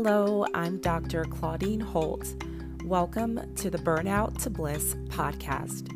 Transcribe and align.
Hello, 0.00 0.46
I'm 0.54 0.78
Dr. 0.78 1.24
Claudine 1.24 1.80
Holt. 1.80 2.32
Welcome 2.84 3.52
to 3.56 3.68
the 3.68 3.78
Burnout 3.78 4.40
to 4.44 4.48
Bliss 4.48 4.94
podcast. 5.08 5.88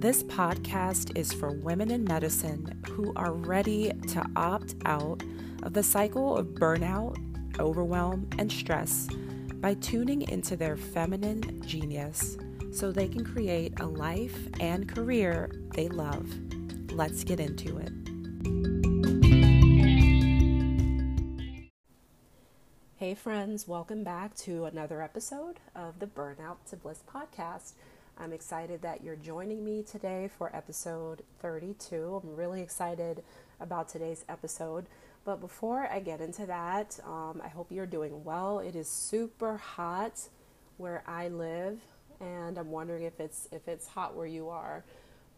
This 0.00 0.22
podcast 0.22 1.18
is 1.18 1.32
for 1.32 1.50
women 1.50 1.90
in 1.90 2.04
medicine 2.04 2.80
who 2.90 3.12
are 3.16 3.32
ready 3.32 3.90
to 4.10 4.24
opt 4.36 4.76
out 4.84 5.24
of 5.64 5.72
the 5.72 5.82
cycle 5.82 6.36
of 6.36 6.54
burnout, 6.54 7.16
overwhelm, 7.58 8.28
and 8.38 8.50
stress 8.50 9.08
by 9.54 9.74
tuning 9.74 10.22
into 10.30 10.54
their 10.54 10.76
feminine 10.76 11.60
genius 11.66 12.38
so 12.70 12.92
they 12.92 13.08
can 13.08 13.24
create 13.24 13.72
a 13.80 13.86
life 13.86 14.38
and 14.60 14.88
career 14.88 15.50
they 15.74 15.88
love. 15.88 16.32
Let's 16.92 17.24
get 17.24 17.40
into 17.40 17.78
it. 17.78 18.81
Friends, 23.22 23.68
welcome 23.68 24.02
back 24.02 24.34
to 24.34 24.64
another 24.64 25.00
episode 25.00 25.60
of 25.76 26.00
the 26.00 26.08
Burnout 26.08 26.56
to 26.68 26.74
Bliss 26.74 27.04
podcast. 27.08 27.74
I'm 28.18 28.32
excited 28.32 28.82
that 28.82 29.04
you're 29.04 29.14
joining 29.14 29.64
me 29.64 29.84
today 29.84 30.28
for 30.36 30.50
episode 30.52 31.22
32. 31.40 32.20
I'm 32.20 32.34
really 32.34 32.60
excited 32.62 33.22
about 33.60 33.88
today's 33.88 34.24
episode. 34.28 34.86
But 35.24 35.40
before 35.40 35.86
I 35.86 36.00
get 36.00 36.20
into 36.20 36.46
that, 36.46 36.98
um, 37.06 37.40
I 37.44 37.46
hope 37.46 37.70
you're 37.70 37.86
doing 37.86 38.24
well. 38.24 38.58
It 38.58 38.74
is 38.74 38.88
super 38.88 39.56
hot 39.56 40.28
where 40.76 41.04
I 41.06 41.28
live 41.28 41.78
and 42.20 42.58
I'm 42.58 42.72
wondering 42.72 43.04
if 43.04 43.20
it's 43.20 43.46
if 43.52 43.68
it's 43.68 43.86
hot 43.86 44.16
where 44.16 44.26
you 44.26 44.48
are. 44.48 44.82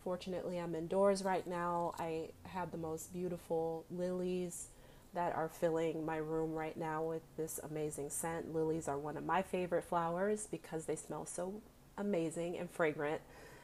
Fortunately, 0.03 0.59
I'm 0.59 0.75
indoors 0.75 1.23
right 1.23 1.47
now. 1.47 1.95
I 1.99 2.31
have 2.45 2.71
the 2.71 2.79
most 2.79 3.13
beautiful 3.13 3.85
lilies 3.91 4.69
that 5.15 5.35
are 5.35 5.49
filling 5.49 6.05
my 6.05 6.17
room 6.17 6.55
right 6.55 6.77
now 6.77 7.03
with 7.03 7.23
this 7.37 7.61
amazing 7.63 8.11
scent. 8.11 8.55
Lilies 8.55 8.89
are 8.89 8.99
one 8.99 9.17
of 9.17 9.25
my 9.25 9.43
favorite 9.43 9.85
flowers 9.85 10.49
because 10.51 10.85
they 10.87 10.97
smell 10.97 11.25
so 11.25 11.55
amazing 11.97 12.59
and 12.59 12.69
fragrant. 12.71 13.21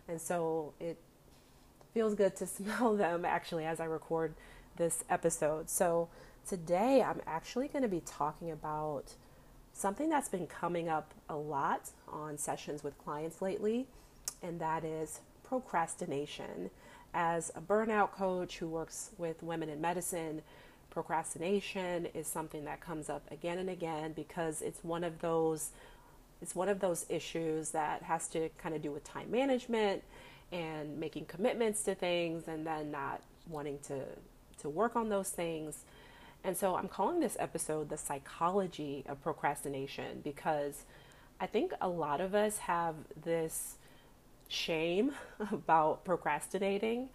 And 0.08 0.20
so 0.20 0.72
it 0.80 0.98
feels 1.92 2.14
good 2.14 2.36
to 2.36 2.46
smell 2.46 2.96
them 2.96 3.24
actually 3.24 3.66
as 3.66 3.80
I 3.80 3.84
record 3.84 4.34
this 4.76 5.04
episode. 5.10 5.68
So 5.68 6.08
today 6.48 7.02
I'm 7.02 7.20
actually 7.26 7.68
going 7.68 7.82
to 7.82 7.88
be 7.88 8.00
talking 8.00 8.50
about 8.50 9.14
something 9.72 10.08
that's 10.08 10.28
been 10.28 10.46
coming 10.46 10.88
up 10.88 11.14
a 11.28 11.36
lot 11.36 11.90
on 12.08 12.38
sessions 12.38 12.82
with 12.84 12.98
clients 12.98 13.40
lately, 13.42 13.86
and 14.42 14.60
that 14.60 14.84
is 14.84 15.20
procrastination. 15.42 16.70
As 17.12 17.50
a 17.56 17.60
burnout 17.60 18.12
coach 18.12 18.58
who 18.58 18.68
works 18.68 19.10
with 19.18 19.42
women 19.42 19.68
in 19.68 19.80
medicine, 19.80 20.42
procrastination 20.90 22.06
is 22.14 22.26
something 22.26 22.64
that 22.64 22.80
comes 22.80 23.08
up 23.08 23.22
again 23.30 23.58
and 23.58 23.70
again 23.70 24.12
because 24.12 24.62
it's 24.62 24.82
one 24.84 25.04
of 25.04 25.20
those 25.20 25.70
it's 26.42 26.54
one 26.54 26.70
of 26.70 26.80
those 26.80 27.04
issues 27.10 27.70
that 27.70 28.02
has 28.02 28.26
to 28.28 28.48
kind 28.58 28.74
of 28.74 28.80
do 28.82 28.90
with 28.90 29.04
time 29.04 29.30
management 29.30 30.02
and 30.52 30.98
making 30.98 31.26
commitments 31.26 31.82
to 31.82 31.94
things 31.94 32.48
and 32.48 32.66
then 32.66 32.90
not 32.90 33.20
wanting 33.48 33.78
to 33.78 34.00
to 34.58 34.68
work 34.68 34.96
on 34.96 35.08
those 35.08 35.30
things 35.30 35.84
and 36.42 36.56
so 36.56 36.74
I'm 36.74 36.88
calling 36.88 37.20
this 37.20 37.36
episode 37.38 37.90
The 37.90 37.98
Psychology 37.98 39.04
of 39.08 39.22
Procrastination 39.22 40.20
because 40.24 40.84
I 41.38 41.46
think 41.46 41.72
a 41.80 41.88
lot 41.88 42.20
of 42.20 42.34
us 42.34 42.58
have 42.58 42.94
this 43.22 43.76
shame 44.48 45.12
about 45.52 46.04
procrastinating. 46.04 47.10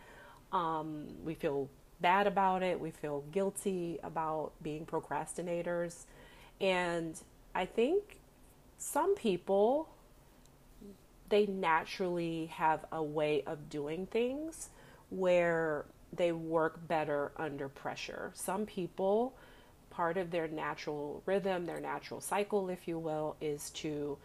Um, 0.51 1.07
we 1.23 1.33
feel 1.33 1.69
bad 2.01 2.27
about 2.27 2.63
it, 2.63 2.79
we 2.79 2.91
feel 2.91 3.23
guilty 3.31 3.99
about 4.03 4.51
being 4.61 4.85
procrastinators. 4.85 6.03
And 6.59 7.19
I 7.53 7.65
think 7.65 8.19
some 8.77 9.15
people, 9.15 9.89
they 11.29 11.45
naturally 11.45 12.47
have 12.47 12.85
a 12.91 13.01
way 13.01 13.43
of 13.45 13.69
doing 13.69 14.05
things 14.07 14.69
where 15.09 15.85
they 16.13 16.31
work 16.31 16.87
better 16.87 17.31
under 17.37 17.67
pressure. 17.67 18.31
Some 18.33 18.65
people, 18.65 19.33
part 19.89 20.17
of 20.17 20.31
their 20.31 20.47
natural 20.47 21.23
rhythm, 21.25 21.65
their 21.65 21.79
natural 21.79 22.21
cycle, 22.21 22.69
if 22.69 22.87
you 22.87 22.99
will, 22.99 23.35
is 23.41 23.69
to 23.71 24.17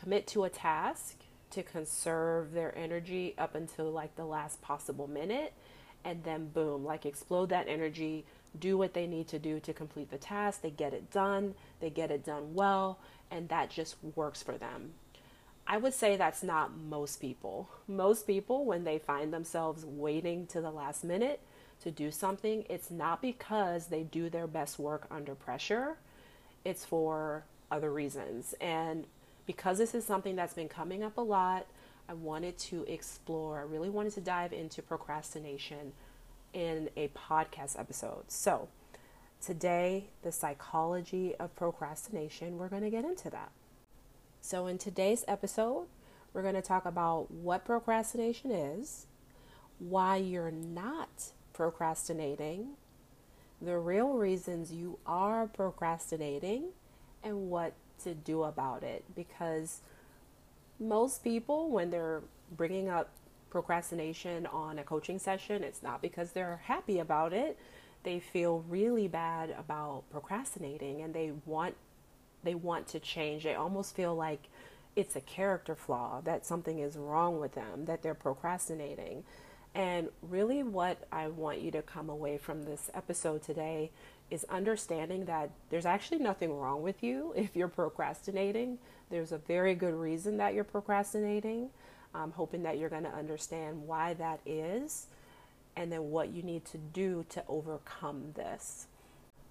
commit 0.00 0.26
to 0.28 0.44
a 0.44 0.50
task, 0.50 1.16
to 1.50 1.62
conserve 1.62 2.52
their 2.52 2.76
energy 2.76 3.34
up 3.38 3.54
until 3.54 3.90
like 3.90 4.16
the 4.16 4.24
last 4.24 4.60
possible 4.62 5.06
minute, 5.06 5.52
and 6.04 6.24
then 6.24 6.48
boom, 6.48 6.84
like 6.84 7.06
explode 7.06 7.48
that 7.50 7.68
energy, 7.68 8.24
do 8.58 8.76
what 8.76 8.94
they 8.94 9.06
need 9.06 9.28
to 9.28 9.38
do 9.38 9.60
to 9.60 9.72
complete 9.72 10.10
the 10.10 10.18
task. 10.18 10.62
They 10.62 10.70
get 10.70 10.92
it 10.92 11.10
done, 11.10 11.54
they 11.80 11.90
get 11.90 12.10
it 12.10 12.24
done 12.24 12.54
well, 12.54 12.98
and 13.30 13.48
that 13.48 13.70
just 13.70 13.96
works 14.14 14.42
for 14.42 14.56
them. 14.58 14.92
I 15.66 15.76
would 15.76 15.94
say 15.94 16.16
that's 16.16 16.42
not 16.42 16.76
most 16.76 17.20
people. 17.20 17.68
Most 17.86 18.26
people, 18.26 18.64
when 18.64 18.84
they 18.84 18.98
find 18.98 19.32
themselves 19.32 19.84
waiting 19.84 20.46
to 20.48 20.60
the 20.60 20.70
last 20.70 21.04
minute 21.04 21.40
to 21.82 21.90
do 21.90 22.10
something, 22.10 22.64
it's 22.68 22.90
not 22.90 23.22
because 23.22 23.86
they 23.86 24.02
do 24.02 24.28
their 24.28 24.46
best 24.46 24.78
work 24.78 25.06
under 25.10 25.34
pressure, 25.34 25.96
it's 26.64 26.84
for 26.84 27.44
other 27.70 27.90
reasons. 27.90 28.54
And 28.60 29.06
because 29.46 29.78
this 29.78 29.94
is 29.94 30.04
something 30.04 30.36
that's 30.36 30.54
been 30.54 30.68
coming 30.68 31.02
up 31.02 31.16
a 31.16 31.22
lot, 31.22 31.66
I 32.08 32.14
wanted 32.14 32.58
to 32.58 32.84
explore, 32.84 33.60
I 33.60 33.62
really 33.62 33.90
wanted 33.90 34.12
to 34.14 34.20
dive 34.20 34.52
into 34.52 34.82
procrastination 34.82 35.92
in 36.52 36.90
a 36.96 37.08
podcast 37.08 37.78
episode. 37.78 38.24
So, 38.28 38.68
today, 39.40 40.08
the 40.22 40.32
psychology 40.32 41.34
of 41.36 41.54
procrastination, 41.56 42.58
we're 42.58 42.68
going 42.68 42.82
to 42.82 42.90
get 42.90 43.04
into 43.04 43.30
that. 43.30 43.50
So, 44.40 44.66
in 44.66 44.78
today's 44.78 45.24
episode, 45.28 45.86
we're 46.32 46.42
going 46.42 46.54
to 46.54 46.62
talk 46.62 46.84
about 46.84 47.30
what 47.30 47.64
procrastination 47.64 48.50
is, 48.50 49.06
why 49.78 50.16
you're 50.16 50.50
not 50.50 51.30
procrastinating, 51.52 52.70
the 53.60 53.78
real 53.78 54.14
reasons 54.14 54.72
you 54.72 54.98
are 55.06 55.46
procrastinating, 55.46 56.70
and 57.22 57.48
what 57.50 57.74
to 58.02 58.14
do 58.14 58.42
about 58.42 58.82
it. 58.82 59.04
Because 59.14 59.80
most 60.82 61.24
people, 61.24 61.70
when 61.70 61.90
they're 61.90 62.22
bringing 62.56 62.88
up 62.88 63.10
procrastination 63.50 64.46
on 64.46 64.78
a 64.78 64.82
coaching 64.82 65.18
session, 65.18 65.62
it's 65.62 65.82
not 65.82 66.02
because 66.02 66.32
they're 66.32 66.60
happy 66.64 66.98
about 66.98 67.32
it. 67.32 67.58
They 68.02 68.18
feel 68.18 68.64
really 68.68 69.08
bad 69.08 69.54
about 69.56 70.04
procrastinating 70.10 71.02
and 71.02 71.14
they 71.14 71.32
want 71.46 71.76
they 72.44 72.54
want 72.56 72.88
to 72.88 72.98
change. 72.98 73.44
They 73.44 73.54
almost 73.54 73.94
feel 73.94 74.16
like 74.16 74.48
it's 74.96 75.14
a 75.16 75.20
character 75.20 75.74
flaw, 75.74 76.20
that 76.22 76.44
something 76.44 76.78
is 76.78 76.96
wrong 76.96 77.38
with 77.38 77.54
them, 77.54 77.84
that 77.86 78.02
they're 78.02 78.14
procrastinating. 78.14 79.24
And 79.74 80.08
really, 80.22 80.62
what 80.62 81.06
I 81.10 81.28
want 81.28 81.60
you 81.60 81.70
to 81.70 81.82
come 81.82 82.10
away 82.10 82.36
from 82.36 82.64
this 82.64 82.90
episode 82.92 83.42
today 83.42 83.90
is 84.30 84.44
understanding 84.48 85.26
that 85.26 85.50
there's 85.70 85.86
actually 85.86 86.18
nothing 86.18 86.58
wrong 86.58 86.82
with 86.82 87.02
you 87.02 87.32
if 87.36 87.56
you're 87.56 87.68
procrastinating. 87.68 88.78
There's 89.12 89.30
a 89.30 89.38
very 89.38 89.74
good 89.74 89.92
reason 89.92 90.38
that 90.38 90.54
you're 90.54 90.64
procrastinating. 90.64 91.68
I'm 92.14 92.32
hoping 92.32 92.62
that 92.62 92.78
you're 92.78 92.88
going 92.88 93.02
to 93.02 93.14
understand 93.14 93.86
why 93.86 94.14
that 94.14 94.40
is 94.46 95.06
and 95.76 95.92
then 95.92 96.10
what 96.10 96.30
you 96.30 96.42
need 96.42 96.64
to 96.64 96.78
do 96.78 97.26
to 97.28 97.44
overcome 97.46 98.32
this. 98.34 98.86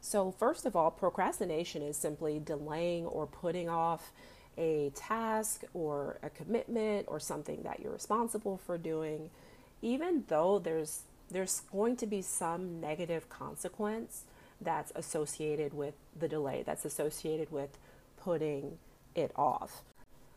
So, 0.01 0.31
first 0.31 0.65
of 0.65 0.75
all, 0.75 0.89
procrastination 0.89 1.83
is 1.83 1.95
simply 1.95 2.41
delaying 2.43 3.05
or 3.05 3.27
putting 3.27 3.69
off 3.69 4.11
a 4.57 4.91
task 4.95 5.63
or 5.75 6.17
a 6.23 6.31
commitment 6.31 7.05
or 7.07 7.19
something 7.19 7.61
that 7.61 7.81
you're 7.81 7.93
responsible 7.93 8.59
for 8.65 8.79
doing, 8.79 9.29
even 9.83 10.23
though 10.27 10.57
there's 10.57 11.03
there's 11.29 11.61
going 11.71 11.97
to 11.97 12.07
be 12.07 12.23
some 12.23 12.81
negative 12.81 13.29
consequence 13.29 14.23
that's 14.59 14.91
associated 14.95 15.71
with 15.71 15.93
the 16.19 16.27
delay, 16.27 16.63
that's 16.65 16.83
associated 16.83 17.51
with 17.51 17.77
putting 18.17 18.79
it 19.15 19.31
off. 19.35 19.83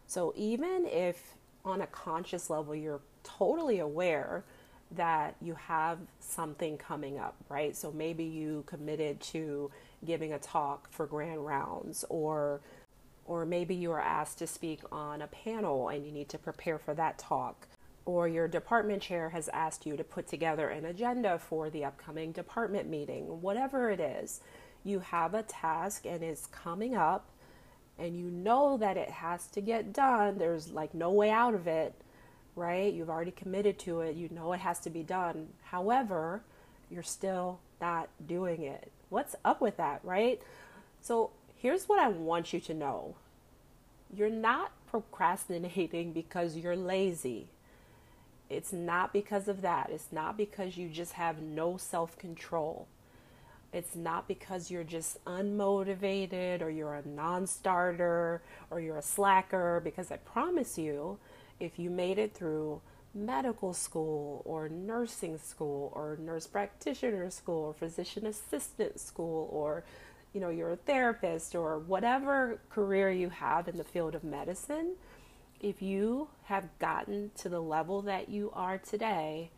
So, 0.07 0.33
even 0.37 0.87
if 0.87 1.35
on 1.65 1.81
a 1.81 1.87
conscious 1.87 2.51
level 2.51 2.75
you're 2.75 3.01
totally 3.23 3.79
aware 3.79 4.45
that 4.93 5.35
you 5.41 5.55
have 5.55 5.99
something 6.21 6.77
coming 6.77 7.19
up, 7.19 7.35
right? 7.49 7.75
So 7.77 7.91
maybe 7.91 8.25
you 8.25 8.65
committed 8.67 9.21
to 9.21 9.71
giving 10.05 10.33
a 10.33 10.39
talk 10.39 10.91
for 10.93 11.07
grand 11.07 11.45
rounds 11.45 12.05
or 12.09 12.61
or 13.27 13.47
maybe 13.47 13.75
you 13.75 13.91
are 13.91 14.03
asked 14.03 14.37
to 14.39 14.47
speak 14.47 14.81
on 14.93 15.23
a 15.23 15.27
panel 15.27 15.89
and 15.89 16.05
you 16.05 16.13
need 16.13 16.29
to 16.29 16.37
prepare 16.37 16.79
for 16.79 16.93
that 16.93 17.19
talk 17.19 17.67
or 18.05 18.29
your 18.29 18.47
department 18.47 19.01
chair 19.01 19.31
has 19.31 19.49
asked 19.49 19.87
you 19.87 19.97
to 19.97 20.05
put 20.05 20.27
together 20.27 20.69
an 20.69 20.85
agenda 20.85 21.39
for 21.39 21.71
the 21.71 21.87
upcoming 21.87 22.33
department 22.33 22.87
meeting. 22.87 23.41
Whatever 23.41 23.91
it 23.91 23.99
is, 23.99 24.41
you 24.85 25.01
have 25.01 25.33
a 25.33 25.43
task 25.43 26.05
and 26.05 26.23
it's 26.23 26.45
coming 26.45 26.95
up 26.95 27.31
and 27.99 28.17
you 28.19 28.27
know 28.27 28.77
that 28.77 28.97
it 28.97 29.11
has 29.11 29.47
to 29.49 29.61
get 29.61 29.93
done. 29.93 30.39
There's 30.39 30.71
like 30.71 30.95
no 30.95 31.11
way 31.11 31.31
out 31.31 31.55
of 31.55 31.67
it 31.67 31.95
right? 32.57 32.93
You've 32.93 33.11
already 33.11 33.31
committed 33.31 33.79
to 33.81 34.01
it. 34.01 34.17
You 34.17 34.29
know 34.31 34.53
it 34.53 34.61
has 34.61 34.79
to 34.81 34.91
be 34.91 35.03
done. 35.03 35.49
However, 35.65 36.43
you're 36.91 37.03
still 37.03 37.61
not 37.81 38.09
doing 38.25 38.63
it. 38.63 38.91
What's 39.09 39.35
up 39.45 39.61
with 39.61 39.77
that, 39.77 40.01
right? 40.03 40.41
So 41.01 41.31
here's 41.57 41.89
what 41.89 41.99
I 41.99 42.09
want 42.09 42.53
you 42.53 42.61
to 42.61 42.75
know 42.75 43.17
you're 44.15 44.31
not 44.31 44.71
procrastinating 44.89 46.13
because 46.13 46.57
you're 46.57 46.77
lazy. 46.77 47.49
It's 48.49 48.73
not 48.73 49.13
because 49.13 49.49
of 49.49 49.63
that. 49.63 49.91
It's 49.91 50.13
not 50.13 50.37
because 50.37 50.77
you 50.77 50.89
just 50.89 51.15
have 51.15 51.41
no 51.41 51.77
self 51.77 52.17
control. 52.19 52.87
It's 53.75 53.97
not 53.97 54.29
because 54.29 54.71
you're 54.71 54.85
just 54.85 55.23
unmotivated 55.25 56.63
or 56.63 56.71
you're 56.71 56.95
a 56.95 57.07
non 57.07 57.49
starter 57.49 58.41
or 58.71 58.81
you're 58.81 58.99
a 58.99 59.03
slacker. 59.03 59.81
Because 59.83 60.13
I 60.13 60.17
promise 60.19 60.79
you, 60.79 61.19
if 61.59 61.77
you 61.77 61.91
made 61.91 62.19
it 62.19 62.35
through 62.35 62.81
medical 63.13 63.75
school 63.75 64.43
or 64.45 64.69
nursing 64.69 65.39
school 65.39 65.93
or 65.93 66.17
nurse 66.21 66.47
practitioner 66.47 67.31
school 67.31 67.65
or 67.65 67.75
physician 67.75 68.27
assistant 68.27 68.99
school 69.01 69.49
or 69.53 69.85
you 70.33 70.41
know 70.41 70.49
you're 70.49 70.73
a 70.73 70.77
therapist 70.77 71.55
or 71.55 71.79
whatever 71.79 72.59
career 72.71 73.11
you 73.13 73.29
have 73.29 73.69
in 73.69 73.77
the 73.77 73.85
field 73.85 74.17
of 74.17 74.25
medicine 74.25 74.95
if 75.61 75.81
you 75.81 76.27
have 76.47 76.69
gotten 76.81 77.31
to 77.37 77.49
the 77.49 77.61
level 77.61 78.03
that 78.03 78.29
you 78.29 78.51
are 78.53 78.79
today 78.79 79.49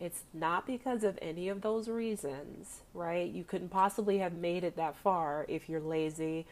it's 0.00 0.22
not 0.32 0.66
because 0.66 1.02
of 1.02 1.18
any 1.20 1.48
of 1.48 1.60
those 1.62 1.88
reasons 1.88 2.82
right? 2.94 3.30
You 3.30 3.44
couldn't 3.44 3.70
possibly 3.70 4.18
have 4.18 4.34
made 4.34 4.64
it 4.64 4.76
that 4.76 4.96
far 4.96 5.44
if 5.48 5.68
you're 5.68 5.80
lazy 5.80 6.46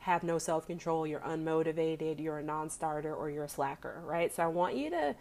have 0.00 0.22
no 0.22 0.38
self-control 0.38 1.06
you're 1.06 1.20
unmotivated 1.20 2.20
you're 2.20 2.38
a 2.38 2.42
non-starter 2.42 3.14
or 3.14 3.30
you're 3.30 3.44
a 3.44 3.48
slacker 3.48 4.02
right? 4.04 4.34
So 4.34 4.42
i 4.42 4.46
want 4.46 4.76
you 4.76 4.90
to 4.90 5.14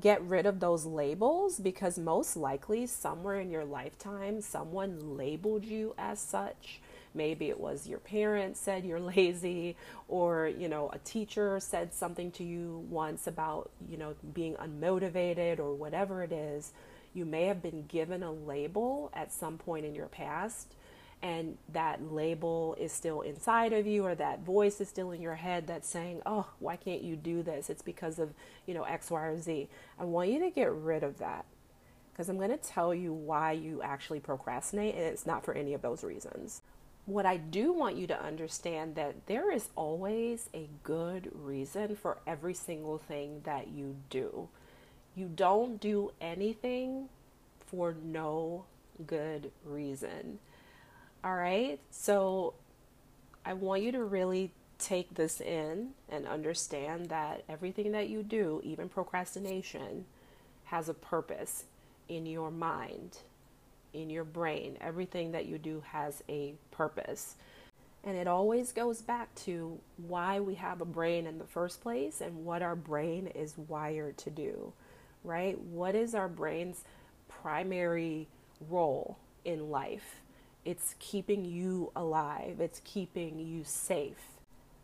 get 0.00 0.22
rid 0.22 0.46
of 0.46 0.60
those 0.60 0.84
labels 0.84 1.58
because 1.58 1.98
most 1.98 2.36
likely 2.36 2.86
somewhere 2.86 3.40
in 3.40 3.50
your 3.50 3.64
lifetime 3.64 4.40
someone 4.40 5.16
labeled 5.16 5.64
you 5.64 5.94
as 5.98 6.20
such. 6.20 6.80
Maybe 7.14 7.48
it 7.48 7.58
was 7.58 7.88
your 7.88 7.98
parents 7.98 8.60
said 8.60 8.84
you're 8.84 9.00
lazy 9.16 9.76
or 10.06 10.48
you 10.48 10.68
know 10.68 10.90
a 10.92 10.98
teacher 10.98 11.58
said 11.60 11.92
something 11.92 12.30
to 12.32 12.44
you 12.44 12.86
once 12.88 13.26
about 13.26 13.70
you 13.88 13.96
know 13.96 14.14
being 14.34 14.54
unmotivated 14.54 15.58
or 15.58 15.74
whatever 15.74 16.22
it 16.22 16.32
is 16.32 16.72
you 17.18 17.26
may 17.26 17.46
have 17.46 17.60
been 17.60 17.84
given 17.86 18.22
a 18.22 18.32
label 18.32 19.10
at 19.12 19.32
some 19.32 19.58
point 19.58 19.84
in 19.84 19.94
your 19.94 20.06
past 20.06 20.74
and 21.20 21.58
that 21.72 22.12
label 22.12 22.76
is 22.78 22.92
still 22.92 23.22
inside 23.22 23.72
of 23.72 23.86
you 23.86 24.04
or 24.04 24.14
that 24.14 24.40
voice 24.44 24.80
is 24.80 24.88
still 24.88 25.10
in 25.10 25.20
your 25.20 25.34
head 25.34 25.66
that's 25.66 25.88
saying 25.88 26.22
oh 26.24 26.46
why 26.60 26.76
can't 26.76 27.02
you 27.02 27.16
do 27.16 27.42
this? 27.42 27.68
It's 27.68 27.82
because 27.82 28.18
of 28.20 28.32
you 28.66 28.74
know 28.74 28.84
x 28.84 29.10
y 29.10 29.20
or 29.20 29.38
z. 29.38 29.68
I 29.98 30.04
want 30.04 30.30
you 30.30 30.38
to 30.40 30.50
get 30.50 30.72
rid 30.72 31.02
of 31.02 31.18
that 31.18 31.44
because 32.12 32.28
i'm 32.28 32.36
going 32.36 32.50
to 32.50 32.56
tell 32.56 32.94
you 32.94 33.12
why 33.12 33.52
you 33.52 33.82
actually 33.82 34.20
procrastinate 34.20 34.94
and 34.94 35.04
it's 35.04 35.26
not 35.26 35.44
for 35.44 35.54
any 35.54 35.74
of 35.74 35.82
those 35.82 36.04
reasons. 36.04 36.62
What 37.06 37.26
i 37.26 37.36
do 37.36 37.72
want 37.72 37.96
you 37.96 38.06
to 38.06 38.22
understand 38.22 38.94
that 38.94 39.26
there 39.26 39.50
is 39.50 39.70
always 39.74 40.48
a 40.54 40.68
good 40.84 41.30
reason 41.34 41.96
for 41.96 42.18
every 42.28 42.54
single 42.54 42.98
thing 42.98 43.40
that 43.44 43.68
you 43.68 43.96
do 44.08 44.48
you 45.18 45.26
don't 45.26 45.80
do 45.80 46.12
anything 46.20 47.08
for 47.66 47.94
no 48.02 48.64
good 49.06 49.50
reason 49.64 50.38
all 51.24 51.34
right. 51.34 51.80
So 51.90 52.54
I 53.44 53.54
want 53.54 53.82
you 53.82 53.92
to 53.92 54.04
really 54.04 54.52
take 54.78 55.14
this 55.14 55.40
in 55.40 55.90
and 56.08 56.26
understand 56.26 57.08
that 57.08 57.42
everything 57.48 57.92
that 57.92 58.08
you 58.08 58.22
do, 58.22 58.60
even 58.64 58.88
procrastination, 58.88 60.04
has 60.66 60.88
a 60.88 60.94
purpose 60.94 61.64
in 62.08 62.26
your 62.26 62.50
mind, 62.50 63.18
in 63.92 64.10
your 64.10 64.24
brain. 64.24 64.76
Everything 64.80 65.32
that 65.32 65.46
you 65.46 65.58
do 65.58 65.82
has 65.88 66.22
a 66.28 66.54
purpose. 66.70 67.34
And 68.04 68.16
it 68.16 68.28
always 68.28 68.70
goes 68.72 69.02
back 69.02 69.34
to 69.46 69.78
why 70.06 70.38
we 70.38 70.54
have 70.54 70.80
a 70.80 70.86
brain 70.86 71.26
in 71.26 71.38
the 71.38 71.44
first 71.44 71.82
place 71.82 72.20
and 72.20 72.44
what 72.44 72.62
our 72.62 72.76
brain 72.76 73.26
is 73.26 73.58
wired 73.58 74.16
to 74.18 74.30
do, 74.30 74.72
right? 75.24 75.58
What 75.60 75.94
is 75.94 76.14
our 76.14 76.28
brain's 76.28 76.84
primary 77.28 78.28
role 78.68 79.18
in 79.44 79.70
life? 79.70 80.20
It's 80.64 80.94
keeping 80.98 81.44
you 81.44 81.92
alive, 81.96 82.60
it's 82.60 82.82
keeping 82.84 83.38
you 83.38 83.64
safe. 83.64 84.38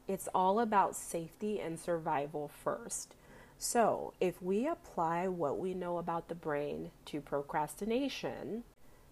It's 0.06 0.28
all 0.34 0.60
about 0.60 0.96
safety 0.96 1.60
and 1.60 1.78
survival 1.78 2.48
first. 2.62 3.14
So, 3.58 4.12
if 4.20 4.42
we 4.42 4.66
apply 4.66 5.28
what 5.28 5.58
we 5.58 5.74
know 5.74 5.98
about 5.98 6.28
the 6.28 6.34
brain 6.34 6.90
to 7.06 7.20
procrastination, 7.20 8.64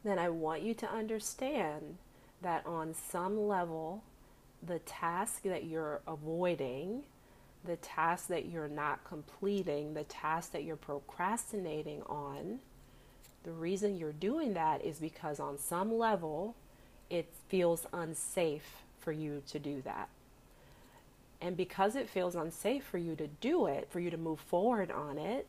then 0.05 0.19
I 0.19 0.29
want 0.29 0.63
you 0.63 0.75
to 0.75 0.91
understand 0.91 1.97
that 2.43 2.67
on 2.67 2.95
some 2.95 3.47
level, 3.47 4.03
the 4.63 4.81
task 4.81 5.43
that 5.45 5.65
you're 5.65 6.01
avoiding, 6.07 7.05
the 7.65 7.77
task 7.77 8.29
that 8.29 8.47
you're 8.47 8.69
not 8.69 9.05
completing, 9.05 9.95
the 9.95 10.05
task 10.05 10.53
that 10.53 10.65
you're 10.65 10.77
procrastinating 10.77 12.03
on, 12.03 12.61
the 13.45 13.53
reason 13.53 13.97
you're 13.97 14.13
doing 14.13 14.55
that 14.55 14.85
is 14.85 14.99
because 14.99 15.41
on 15.41 15.59
some 15.59 15.97
level, 15.97 16.55
it 17.11 17.33
feels 17.49 17.87
unsafe 17.93 18.83
for 18.99 19.13
you 19.13 19.43
to 19.49 19.59
do 19.59 19.83
that. 19.83 20.09
And 21.41 21.57
because 21.57 21.97
it 21.97 22.09
feels 22.09 22.37
unsafe 22.37 22.85
for 22.85 22.99
you 22.99 23.17
to 23.17 23.27
do 23.27 23.67
it, 23.67 23.89
for 23.91 23.99
you 23.99 24.11
to 24.11 24.17
move 24.17 24.39
forward 24.39 24.91
on 24.91 25.19
it, 25.19 25.47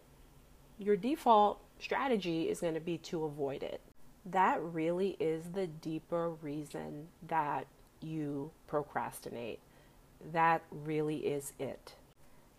your 0.79 0.95
default 0.95 1.59
strategy 1.79 2.49
is 2.49 2.61
going 2.61 2.73
to 2.73 2.79
be 2.79 2.97
to 2.97 3.25
avoid 3.25 3.61
it. 3.61 3.79
That 4.25 4.61
really 4.61 5.15
is 5.19 5.43
the 5.53 5.67
deeper 5.67 6.29
reason 6.29 7.07
that 7.27 7.67
you 8.01 8.51
procrastinate. 8.67 9.59
That 10.31 10.63
really 10.71 11.17
is 11.17 11.53
it. 11.59 11.93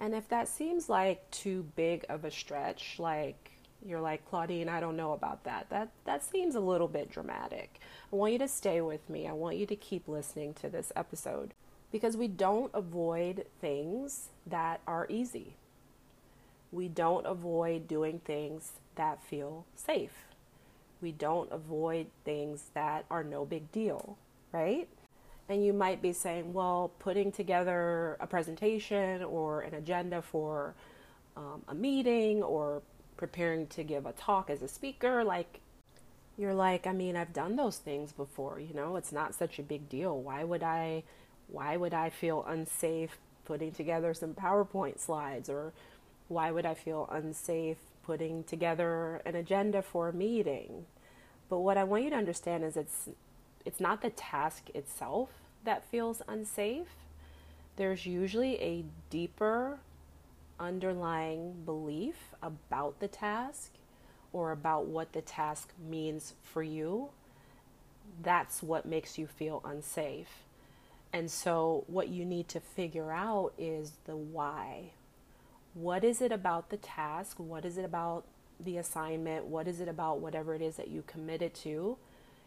And 0.00 0.14
if 0.14 0.28
that 0.28 0.48
seems 0.48 0.88
like 0.88 1.30
too 1.30 1.66
big 1.76 2.04
of 2.08 2.24
a 2.24 2.30
stretch, 2.30 2.96
like 2.98 3.52
you're 3.84 4.00
like, 4.00 4.28
Claudine, 4.28 4.68
I 4.68 4.80
don't 4.80 4.96
know 4.96 5.12
about 5.12 5.44
that. 5.44 5.68
That 5.70 5.90
that 6.04 6.24
seems 6.24 6.54
a 6.54 6.60
little 6.60 6.88
bit 6.88 7.10
dramatic. 7.10 7.80
I 8.12 8.16
want 8.16 8.32
you 8.32 8.38
to 8.40 8.48
stay 8.48 8.80
with 8.80 9.08
me. 9.08 9.26
I 9.26 9.32
want 9.32 9.56
you 9.56 9.66
to 9.66 9.76
keep 9.76 10.08
listening 10.08 10.54
to 10.54 10.68
this 10.68 10.92
episode 10.96 11.54
because 11.92 12.16
we 12.16 12.28
don't 12.28 12.70
avoid 12.74 13.46
things 13.60 14.28
that 14.46 14.80
are 14.86 15.06
easy. 15.08 15.56
We 16.72 16.88
don't 16.88 17.24
avoid 17.24 17.86
doing 17.86 18.20
things 18.24 18.72
that 18.96 19.22
feel 19.22 19.64
safe. 19.76 20.24
We 21.00 21.12
don't 21.12 21.52
avoid 21.52 22.06
things 22.24 22.70
that 22.74 23.04
are 23.10 23.22
no 23.22 23.44
big 23.44 23.70
deal, 23.70 24.16
right? 24.52 24.88
And 25.48 25.64
you 25.64 25.72
might 25.72 26.00
be 26.00 26.12
saying, 26.12 26.52
well, 26.54 26.90
putting 26.98 27.30
together 27.30 28.16
a 28.18 28.26
presentation 28.26 29.22
or 29.22 29.60
an 29.60 29.74
agenda 29.74 30.22
for 30.22 30.74
um, 31.36 31.62
a 31.68 31.74
meeting 31.74 32.42
or 32.42 32.82
preparing 33.16 33.66
to 33.68 33.82
give 33.82 34.06
a 34.06 34.12
talk 34.12 34.48
as 34.48 34.62
a 34.62 34.68
speaker, 34.68 35.22
like 35.22 35.60
you're 36.36 36.54
like, 36.54 36.86
I 36.86 36.92
mean, 36.92 37.16
I've 37.16 37.32
done 37.32 37.56
those 37.56 37.78
things 37.78 38.12
before, 38.12 38.58
you 38.58 38.74
know, 38.74 38.96
it's 38.96 39.12
not 39.12 39.34
such 39.34 39.58
a 39.58 39.62
big 39.62 39.88
deal. 39.88 40.18
Why 40.18 40.44
would 40.44 40.62
I 40.62 41.04
why 41.48 41.76
would 41.76 41.92
I 41.92 42.08
feel 42.08 42.44
unsafe 42.48 43.18
putting 43.44 43.72
together 43.72 44.14
some 44.14 44.34
PowerPoint 44.34 44.98
slides 44.98 45.50
or 45.50 45.72
why 46.28 46.50
would 46.50 46.64
I 46.64 46.74
feel 46.74 47.08
unsafe 47.12 47.76
putting 48.02 48.44
together 48.44 49.20
an 49.26 49.34
agenda 49.34 49.82
for 49.82 50.08
a 50.08 50.12
meeting? 50.12 50.86
But 51.48 51.58
what 51.60 51.76
I 51.76 51.84
want 51.84 52.04
you 52.04 52.10
to 52.10 52.16
understand 52.16 52.64
is 52.64 52.76
it's 52.76 53.10
it's 53.64 53.80
not 53.80 54.02
the 54.02 54.10
task 54.10 54.70
itself 54.74 55.30
that 55.64 55.84
feels 55.84 56.22
unsafe. 56.28 56.94
There's 57.76 58.06
usually 58.06 58.60
a 58.60 58.84
deeper 59.10 59.78
underlying 60.60 61.62
belief 61.64 62.34
about 62.42 63.00
the 63.00 63.08
task 63.08 63.72
or 64.32 64.50
about 64.50 64.86
what 64.86 65.12
the 65.12 65.22
task 65.22 65.72
means 65.88 66.34
for 66.42 66.62
you, 66.62 67.08
that's 68.22 68.62
what 68.62 68.84
makes 68.84 69.16
you 69.16 69.26
feel 69.26 69.62
unsafe. 69.64 70.44
And 71.12 71.30
so, 71.30 71.84
what 71.86 72.08
you 72.08 72.24
need 72.24 72.48
to 72.48 72.60
figure 72.60 73.12
out 73.12 73.52
is 73.56 73.92
the 74.04 74.16
why. 74.16 74.90
What 75.74 76.02
is 76.02 76.20
it 76.20 76.32
about 76.32 76.70
the 76.70 76.76
task? 76.76 77.36
What 77.38 77.64
is 77.64 77.78
it 77.78 77.84
about 77.84 78.24
the 78.58 78.76
assignment? 78.76 79.46
What 79.46 79.68
is 79.68 79.80
it 79.80 79.86
about 79.88 80.18
whatever 80.18 80.54
it 80.54 80.62
is 80.62 80.76
that 80.76 80.88
you 80.88 81.04
committed 81.06 81.54
to? 81.54 81.96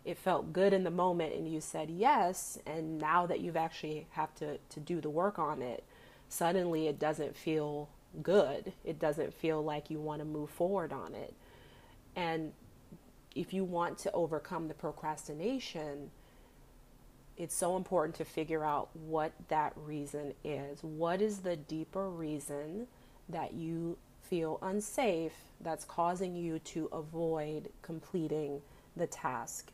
It 0.08 0.18
felt 0.18 0.54
good 0.54 0.72
in 0.72 0.86
the 0.86 0.90
moment 0.90 1.34
and 1.34 1.52
you 1.52 1.60
said 1.60 1.90
yes, 1.90 2.58
and 2.66 2.98
now 2.98 3.26
that 3.26 3.42
you've 3.42 3.58
actually 3.58 4.08
have 4.12 4.34
to, 4.36 4.58
to 4.58 4.80
do 4.80 5.02
the 5.02 5.10
work 5.10 5.38
on 5.38 5.62
it, 5.62 5.84
suddenly 6.30 6.88
it 6.88 6.98
doesn't 6.98 7.36
feel 7.36 7.90
good. 8.24 8.72
It 8.86 9.00
doesn't 9.00 9.34
feel 9.34 9.62
like 9.62 9.90
you 9.90 10.00
want 10.00 10.20
to 10.20 10.26
move 10.26 10.50
forward 10.50 10.94
on 10.94 11.14
it. 11.14 11.34
And 12.16 12.54
if 13.36 13.54
you 13.54 13.66
want 13.66 13.98
to 14.00 14.12
overcome 14.14 14.70
the 14.70 14.74
procrastination, 14.74 16.10
it's 17.36 17.54
so 17.54 17.76
important 17.76 18.16
to 18.16 18.24
figure 18.24 18.64
out 18.64 18.88
what 18.96 19.34
that 19.50 19.74
reason 19.76 20.34
is. 20.42 20.82
What 20.84 21.22
is 21.22 21.40
the 21.40 21.58
deeper 21.58 22.10
reason 22.10 22.88
that 23.28 23.56
you 23.56 23.98
feel 24.22 24.58
unsafe 24.62 25.34
that's 25.60 25.84
causing 25.84 26.34
you 26.34 26.60
to 26.60 26.86
avoid 26.94 27.68
completing 27.82 28.62
the 28.96 29.08
task? 29.08 29.70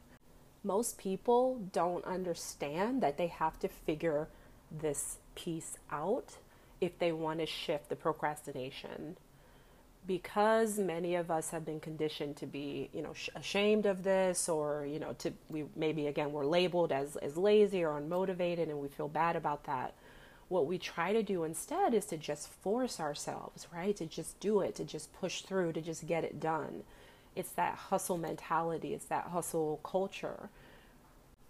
Most 0.63 0.97
people 0.97 1.59
don't 1.71 2.05
understand 2.05 3.01
that 3.01 3.17
they 3.17 3.27
have 3.27 3.59
to 3.59 3.67
figure 3.67 4.27
this 4.71 5.17
piece 5.35 5.77
out 5.91 6.37
if 6.79 6.97
they 6.99 7.11
want 7.11 7.39
to 7.39 7.45
shift 7.45 7.89
the 7.89 7.95
procrastination. 7.95 9.17
Because 10.05 10.77
many 10.79 11.15
of 11.15 11.31
us 11.31 11.51
have 11.51 11.65
been 11.65 11.79
conditioned 11.79 12.35
to 12.37 12.45
be 12.45 12.89
you 12.93 13.01
know 13.01 13.13
sh- 13.13 13.29
ashamed 13.35 13.85
of 13.85 14.03
this 14.03 14.49
or 14.49 14.85
you 14.85 14.99
know 14.99 15.13
to 15.19 15.31
we 15.49 15.63
maybe 15.77 16.07
again 16.07 16.33
we're 16.33 16.45
labeled 16.45 16.91
as 16.91 17.15
as 17.17 17.37
lazy 17.37 17.83
or 17.83 17.99
unmotivated 17.99 18.69
and 18.69 18.79
we 18.79 18.89
feel 18.89 19.07
bad 19.07 19.37
about 19.37 19.63
that. 19.65 19.93
What 20.49 20.67
we 20.67 20.77
try 20.77 21.13
to 21.13 21.23
do 21.23 21.45
instead 21.45 21.93
is 21.93 22.05
to 22.07 22.17
just 22.17 22.49
force 22.49 22.99
ourselves 22.99 23.65
right 23.73 23.95
to 23.95 24.05
just 24.05 24.37
do 24.41 24.59
it 24.59 24.75
to 24.75 24.83
just 24.83 25.13
push 25.13 25.41
through 25.41 25.71
to 25.73 25.81
just 25.81 26.05
get 26.05 26.25
it 26.25 26.41
done 26.41 26.83
it's 27.35 27.51
that 27.51 27.75
hustle 27.75 28.17
mentality 28.17 28.93
it's 28.93 29.05
that 29.05 29.25
hustle 29.27 29.79
culture 29.83 30.49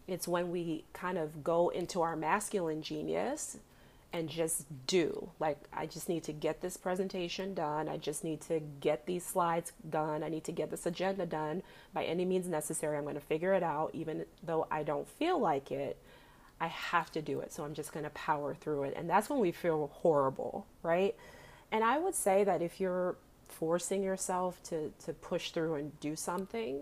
it's 0.08 0.28
when 0.28 0.52
we 0.52 0.84
kind 0.94 1.18
of 1.18 1.44
go 1.44 1.70
into 1.70 2.02
our 2.02 2.16
masculine 2.16 2.82
genius 2.82 3.58
and 4.14 4.30
just 4.30 4.66
do. 4.86 5.30
Like, 5.40 5.58
I 5.74 5.88
just 5.88 6.08
need 6.08 6.24
to 6.26 6.32
get 6.32 6.62
this 6.62 6.78
presentation 6.78 7.56
done. 7.56 7.90
I 7.90 7.98
just 7.98 8.24
need 8.24 8.42
to 8.42 8.62
get 8.80 9.08
these 9.08 9.26
slides 9.26 9.72
done. 9.90 10.24
I 10.24 10.30
need 10.30 10.44
to 10.44 10.52
get 10.52 10.70
this 10.70 10.86
agenda 10.86 11.26
done 11.26 11.64
by 11.94 12.04
any 12.04 12.24
means 12.24 12.48
necessary. 12.48 12.96
I'm 12.96 13.04
going 13.04 13.16
to 13.16 13.22
figure 13.22 13.54
it 13.54 13.64
out, 13.64 13.90
even 13.94 14.26
though 14.44 14.68
I 14.70 14.84
don't 14.84 15.10
feel 15.10 15.40
like 15.40 15.72
it. 15.72 15.98
I 16.62 16.68
have 16.68 17.12
to 17.14 17.24
do 17.24 17.40
it. 17.40 17.52
So 17.52 17.64
I'm 17.64 17.74
just 17.74 17.92
going 17.92 18.04
to 18.04 18.12
power 18.12 18.54
through 18.54 18.84
it. 18.84 18.94
And 18.96 19.10
that's 19.10 19.32
when 19.32 19.40
we 19.40 19.52
feel 19.52 19.90
horrible, 19.92 20.68
right? 20.84 21.16
And 21.72 21.84
I 21.84 21.98
would 21.98 22.14
say 22.14 22.44
that 22.44 22.62
if 22.62 22.80
you're 22.80 23.16
forcing 23.60 24.04
yourself 24.04 24.62
to, 24.64 24.92
to 25.06 25.14
push 25.14 25.52
through 25.52 25.76
and 25.76 26.00
do 26.00 26.16
something, 26.16 26.82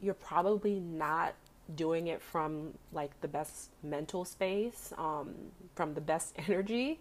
you're 0.00 0.14
probably 0.14 0.80
not 0.80 1.34
doing 1.74 2.08
it 2.08 2.20
from 2.20 2.74
like 2.92 3.20
the 3.20 3.28
best 3.28 3.70
mental 3.82 4.24
space, 4.24 4.92
um, 4.98 5.34
from 5.74 5.94
the 5.94 6.00
best 6.00 6.34
energy, 6.48 6.98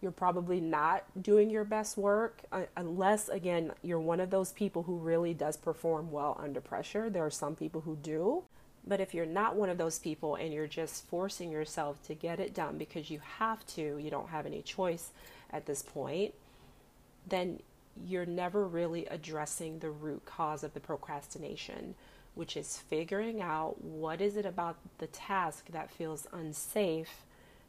you're 0.00 0.12
probably 0.12 0.60
not 0.60 1.04
doing 1.20 1.50
your 1.50 1.64
best 1.64 1.96
work 1.96 2.40
uh, 2.52 2.62
unless 2.76 3.28
again 3.28 3.72
you're 3.82 3.98
one 3.98 4.20
of 4.20 4.30
those 4.30 4.52
people 4.52 4.84
who 4.84 4.96
really 4.96 5.34
does 5.34 5.56
perform 5.56 6.10
well 6.10 6.38
under 6.42 6.60
pressure. 6.60 7.10
There 7.10 7.26
are 7.26 7.30
some 7.30 7.56
people 7.56 7.80
who 7.80 7.96
do. 7.96 8.44
But 8.86 9.00
if 9.00 9.12
you're 9.12 9.26
not 9.26 9.54
one 9.54 9.68
of 9.68 9.76
those 9.76 9.98
people 9.98 10.36
and 10.36 10.52
you're 10.52 10.66
just 10.66 11.06
forcing 11.08 11.50
yourself 11.50 12.02
to 12.06 12.14
get 12.14 12.40
it 12.40 12.54
done 12.54 12.78
because 12.78 13.10
you 13.10 13.20
have 13.38 13.66
to, 13.74 13.98
you 13.98 14.10
don't 14.10 14.30
have 14.30 14.46
any 14.46 14.62
choice 14.62 15.10
at 15.50 15.66
this 15.66 15.82
point, 15.82 16.32
then 17.28 17.60
you're 18.06 18.26
never 18.26 18.66
really 18.66 19.06
addressing 19.06 19.78
the 19.78 19.90
root 19.90 20.24
cause 20.24 20.62
of 20.62 20.74
the 20.74 20.80
procrastination 20.80 21.94
which 22.38 22.56
is 22.56 22.78
figuring 22.78 23.42
out 23.42 23.82
what 23.82 24.20
is 24.20 24.36
it 24.36 24.46
about 24.46 24.76
the 24.98 25.08
task 25.08 25.66
that 25.72 25.90
feels 25.90 26.24
unsafe 26.32 27.24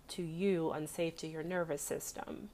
to 0.08 0.22
you, 0.22 0.70
unsafe 0.70 1.18
to 1.18 1.28
your 1.28 1.42
nervous 1.42 1.82
system. 1.82 2.50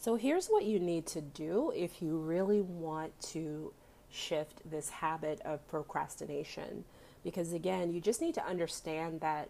So 0.00 0.16
here's 0.16 0.48
what 0.48 0.64
you 0.64 0.80
need 0.80 1.06
to 1.06 1.20
do 1.20 1.72
if 1.76 2.02
you 2.02 2.16
really 2.18 2.60
want 2.60 3.12
to 3.30 3.72
shift 4.10 4.68
this 4.68 4.88
habit 4.88 5.40
of 5.44 5.64
procrastination. 5.68 6.84
Because 7.22 7.52
again, 7.52 7.92
you 7.92 8.00
just 8.00 8.20
need 8.20 8.34
to 8.34 8.44
understand 8.44 9.20
that 9.20 9.48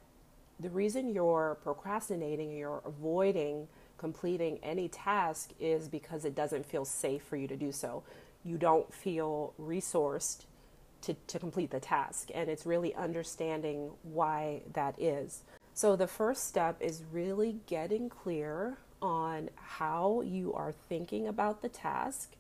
the 0.61 0.69
reason 0.69 1.15
you're 1.15 1.57
procrastinating, 1.63 2.55
you're 2.55 2.83
avoiding 2.85 3.67
completing 3.99 4.59
any 4.63 4.89
task 4.89 5.51
is 5.61 5.89
because 5.89 6.25
it 6.25 6.35
doesn't 6.35 6.65
feel 6.65 6.85
safe 6.85 7.23
for 7.23 7.37
you 7.37 7.49
to 7.49 7.57
do 7.57 7.73
so. 7.73 8.03
You 8.45 8.57
don't 8.57 8.93
feel 8.95 9.53
resourced 9.61 10.45
to, 11.03 11.15
to 11.15 11.39
complete 11.39 11.71
the 11.71 11.81
task. 11.81 12.31
And 12.35 12.49
it's 12.49 12.65
really 12.65 12.95
understanding 12.95 13.91
why 14.03 14.63
that 14.73 15.01
is. 15.01 15.43
So 15.75 15.97
the 15.97 16.07
first 16.07 16.49
step 16.49 16.77
is 16.81 17.03
really 17.13 17.57
getting 17.67 18.09
clear 18.09 18.79
on 19.01 19.49
how 19.55 20.23
you 20.23 20.53
are 20.55 20.73
thinking 20.89 21.29
about 21.29 21.63
the 21.63 21.69
task, 21.69 22.33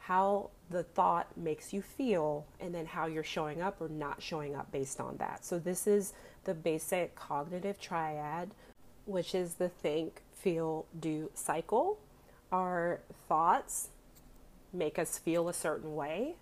how 0.00 0.50
the 0.70 0.82
thought 0.82 1.36
makes 1.36 1.72
you 1.72 1.82
feel, 1.82 2.46
and 2.60 2.74
then 2.74 2.86
how 2.86 3.06
you're 3.06 3.22
showing 3.22 3.60
up 3.60 3.80
or 3.80 3.88
not 3.88 4.22
showing 4.22 4.54
up 4.54 4.70
based 4.72 5.00
on 5.00 5.16
that. 5.18 5.44
So 5.44 5.58
this 5.58 5.86
is 5.86 6.14
the 6.44 6.54
basic 6.54 7.14
cognitive 7.14 7.78
triad, 7.78 8.50
which 9.04 9.34
is 9.34 9.54
the 9.54 9.68
think, 9.68 10.22
feel, 10.40 10.86
do 10.98 11.30
cycle. 11.34 11.98
Our 12.50 13.00
thoughts 13.28 13.88
make 14.72 14.98
us 14.98 15.18
feel 15.18 15.48
a 15.48 15.54
certain 15.54 15.94
way 15.94 16.36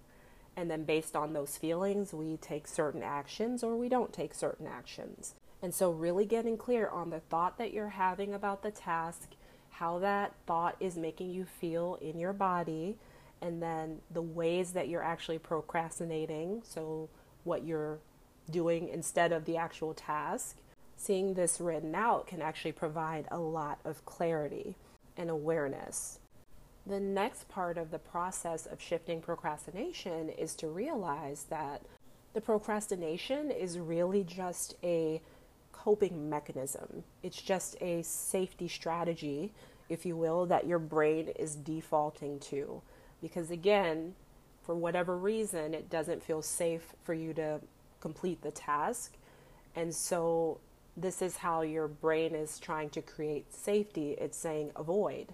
and 0.56 0.70
then 0.70 0.84
based 0.84 1.14
on 1.14 1.34
those 1.34 1.58
feelings, 1.58 2.14
we 2.14 2.38
take 2.38 2.66
certain 2.66 3.02
actions 3.02 3.62
or 3.62 3.76
we 3.76 3.90
don't 3.90 4.12
take 4.12 4.32
certain 4.32 4.66
actions. 4.66 5.34
And 5.62 5.74
so, 5.74 5.90
really 5.90 6.24
getting 6.24 6.56
clear 6.56 6.88
on 6.88 7.10
the 7.10 7.20
thought 7.20 7.58
that 7.58 7.72
you're 7.72 7.90
having 7.90 8.32
about 8.32 8.62
the 8.62 8.70
task, 8.70 9.32
how 9.70 9.98
that 9.98 10.32
thought 10.46 10.76
is 10.80 10.96
making 10.96 11.30
you 11.30 11.44
feel 11.44 11.98
in 12.00 12.18
your 12.18 12.32
body, 12.32 12.96
and 13.42 13.62
then 13.62 14.00
the 14.10 14.22
ways 14.22 14.72
that 14.72 14.88
you're 14.88 15.02
actually 15.02 15.38
procrastinating. 15.38 16.62
So, 16.64 17.10
what 17.44 17.64
you're 17.64 17.98
doing 18.50 18.88
instead 18.88 19.32
of 19.32 19.44
the 19.44 19.56
actual 19.56 19.92
task. 19.92 20.56
Seeing 20.96 21.34
this 21.34 21.60
written 21.60 21.94
out 21.94 22.26
can 22.26 22.40
actually 22.40 22.72
provide 22.72 23.28
a 23.30 23.38
lot 23.38 23.78
of 23.84 24.04
clarity 24.04 24.76
and 25.16 25.30
awareness. 25.30 26.18
The 26.86 27.00
next 27.00 27.48
part 27.48 27.78
of 27.78 27.90
the 27.90 27.98
process 27.98 28.66
of 28.66 28.80
shifting 28.80 29.20
procrastination 29.20 30.30
is 30.30 30.54
to 30.56 30.68
realize 30.68 31.46
that 31.50 31.82
the 32.32 32.40
procrastination 32.40 33.50
is 33.50 33.78
really 33.78 34.22
just 34.22 34.76
a 34.82 35.20
coping 35.72 36.28
mechanism. 36.28 37.04
It's 37.22 37.40
just 37.40 37.76
a 37.80 38.02
safety 38.02 38.68
strategy, 38.68 39.52
if 39.88 40.06
you 40.06 40.16
will, 40.16 40.46
that 40.46 40.66
your 40.66 40.78
brain 40.78 41.28
is 41.28 41.56
defaulting 41.56 42.38
to. 42.40 42.82
Because 43.20 43.50
again, 43.50 44.14
for 44.62 44.74
whatever 44.74 45.16
reason, 45.16 45.74
it 45.74 45.88
doesn't 45.88 46.22
feel 46.22 46.42
safe 46.42 46.94
for 47.04 47.14
you 47.14 47.32
to 47.34 47.60
complete 48.00 48.42
the 48.42 48.50
task. 48.50 49.14
And 49.74 49.94
so, 49.94 50.58
this 50.96 51.20
is 51.20 51.38
how 51.38 51.62
your 51.62 51.88
brain 51.88 52.34
is 52.34 52.58
trying 52.58 52.90
to 52.90 53.02
create 53.02 53.54
safety. 53.54 54.12
It's 54.12 54.38
saying 54.38 54.72
avoid 54.76 55.32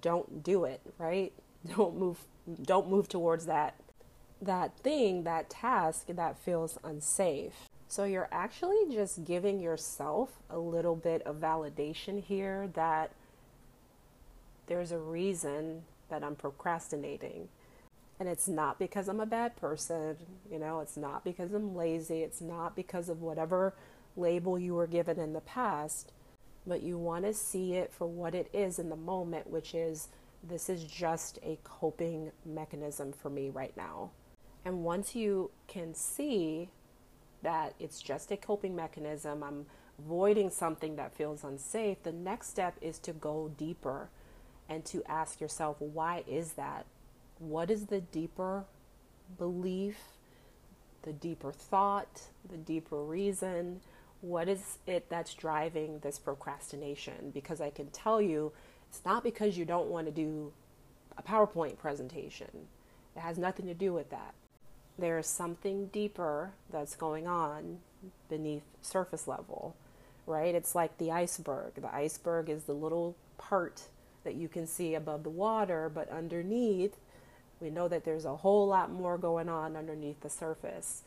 don't 0.00 0.42
do 0.42 0.64
it, 0.64 0.80
right? 0.98 1.32
Don't 1.76 1.98
move 1.98 2.24
don't 2.62 2.88
move 2.88 3.06
towards 3.06 3.44
that 3.44 3.74
that 4.40 4.74
thing, 4.78 5.24
that 5.24 5.50
task 5.50 6.06
that 6.08 6.38
feels 6.38 6.78
unsafe. 6.82 7.68
So 7.86 8.04
you're 8.04 8.30
actually 8.32 8.86
just 8.90 9.24
giving 9.26 9.60
yourself 9.60 10.30
a 10.48 10.58
little 10.58 10.96
bit 10.96 11.20
of 11.26 11.36
validation 11.36 12.22
here 12.24 12.70
that 12.72 13.10
there's 14.68 14.90
a 14.90 14.98
reason 14.98 15.82
that 16.08 16.24
I'm 16.24 16.34
procrastinating. 16.34 17.48
And 18.18 18.26
it's 18.26 18.48
not 18.48 18.78
because 18.78 19.06
I'm 19.06 19.20
a 19.20 19.26
bad 19.26 19.54
person, 19.56 20.16
you 20.50 20.58
know, 20.58 20.80
it's 20.80 20.96
not 20.96 21.22
because 21.22 21.52
I'm 21.52 21.76
lazy, 21.76 22.22
it's 22.22 22.40
not 22.40 22.74
because 22.74 23.10
of 23.10 23.20
whatever 23.20 23.74
label 24.16 24.58
you 24.58 24.74
were 24.74 24.86
given 24.86 25.18
in 25.18 25.32
the 25.32 25.40
past 25.40 26.12
but 26.66 26.82
you 26.82 26.98
want 26.98 27.24
to 27.24 27.34
see 27.34 27.74
it 27.74 27.92
for 27.92 28.06
what 28.06 28.34
it 28.34 28.48
is 28.52 28.78
in 28.78 28.90
the 28.90 28.96
moment, 28.96 29.48
which 29.48 29.74
is 29.74 30.08
this 30.42 30.68
is 30.68 30.84
just 30.84 31.38
a 31.42 31.58
coping 31.64 32.32
mechanism 32.44 33.12
for 33.12 33.30
me 33.30 33.50
right 33.50 33.76
now. 33.76 34.10
And 34.64 34.84
once 34.84 35.14
you 35.14 35.50
can 35.68 35.94
see 35.94 36.68
that 37.42 37.74
it's 37.78 38.00
just 38.00 38.30
a 38.30 38.36
coping 38.36 38.76
mechanism, 38.76 39.42
I'm 39.42 39.66
avoiding 39.98 40.50
something 40.50 40.96
that 40.96 41.14
feels 41.14 41.44
unsafe, 41.44 42.02
the 42.02 42.12
next 42.12 42.50
step 42.50 42.76
is 42.80 42.98
to 43.00 43.12
go 43.12 43.50
deeper 43.56 44.08
and 44.68 44.84
to 44.86 45.02
ask 45.06 45.40
yourself, 45.40 45.76
why 45.80 46.24
is 46.28 46.52
that? 46.52 46.86
What 47.38 47.70
is 47.70 47.86
the 47.86 48.00
deeper 48.00 48.64
belief, 49.38 49.96
the 51.02 51.12
deeper 51.12 51.52
thought, 51.52 52.28
the 52.48 52.58
deeper 52.58 53.02
reason? 53.02 53.80
What 54.20 54.48
is 54.48 54.78
it 54.86 55.08
that's 55.08 55.34
driving 55.34 56.00
this 56.00 56.18
procrastination? 56.18 57.30
Because 57.32 57.60
I 57.60 57.70
can 57.70 57.88
tell 57.88 58.20
you 58.20 58.52
it's 58.88 59.04
not 59.04 59.22
because 59.22 59.56
you 59.56 59.64
don't 59.64 59.88
want 59.88 60.06
to 60.06 60.12
do 60.12 60.52
a 61.16 61.22
PowerPoint 61.22 61.78
presentation, 61.78 62.66
it 63.16 63.20
has 63.20 63.38
nothing 63.38 63.66
to 63.66 63.74
do 63.74 63.92
with 63.92 64.10
that. 64.10 64.34
There 64.98 65.18
is 65.18 65.26
something 65.26 65.86
deeper 65.86 66.52
that's 66.70 66.94
going 66.94 67.26
on 67.26 67.78
beneath 68.28 68.62
surface 68.82 69.26
level, 69.26 69.74
right? 70.26 70.54
It's 70.54 70.74
like 70.74 70.98
the 70.98 71.10
iceberg. 71.10 71.74
The 71.76 71.94
iceberg 71.94 72.50
is 72.50 72.64
the 72.64 72.74
little 72.74 73.16
part 73.38 73.82
that 74.24 74.34
you 74.34 74.48
can 74.48 74.66
see 74.66 74.94
above 74.94 75.22
the 75.22 75.30
water, 75.30 75.90
but 75.92 76.10
underneath, 76.10 76.96
we 77.60 77.70
know 77.70 77.88
that 77.88 78.04
there's 78.04 78.24
a 78.24 78.36
whole 78.36 78.66
lot 78.66 78.90
more 78.90 79.16
going 79.16 79.48
on 79.48 79.76
underneath 79.76 80.20
the 80.20 80.30
surface. 80.30 81.02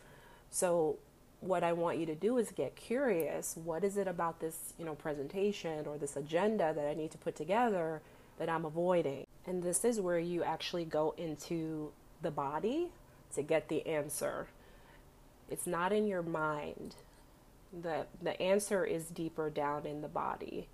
So 0.49 0.97
what 1.43 1.63
I 1.63 1.73
want 1.73 1.97
you 1.97 2.05
to 2.05 2.15
do 2.15 2.37
is 2.37 2.51
get 2.51 2.75
curious. 2.75 3.57
What 3.63 3.83
is 3.83 3.97
it 3.97 4.07
about 4.07 4.39
this, 4.39 4.73
you 4.77 4.85
know, 4.85 4.95
presentation 4.95 5.85
or 5.85 5.97
this 5.97 6.15
agenda 6.15 6.73
that 6.73 6.87
I 6.87 6.93
need 6.93 7.11
to 7.11 7.17
put 7.17 7.35
together 7.35 8.01
that 8.39 8.49
I'm 8.49 8.65
avoiding? 8.65 9.27
And 9.45 9.61
this 9.61 9.83
is 9.83 9.99
where 9.99 10.19
you 10.19 10.43
actually 10.43 10.85
go 10.85 11.13
into 11.17 11.91
the 12.21 12.31
body 12.31 12.91
to 13.35 13.41
get 13.41 13.67
the 13.67 13.85
answer. 13.87 14.47
it's 15.49 15.67
not 15.67 15.91
in 15.91 16.07
your 16.07 16.23
mind. 16.23 16.95
The, 17.81 18.05
the 18.21 18.39
answer 18.41 18.85
is 18.85 19.05
deeper 19.05 19.49
down 19.49 19.85
in 19.85 20.01
the 20.01 20.07
body 20.07 20.67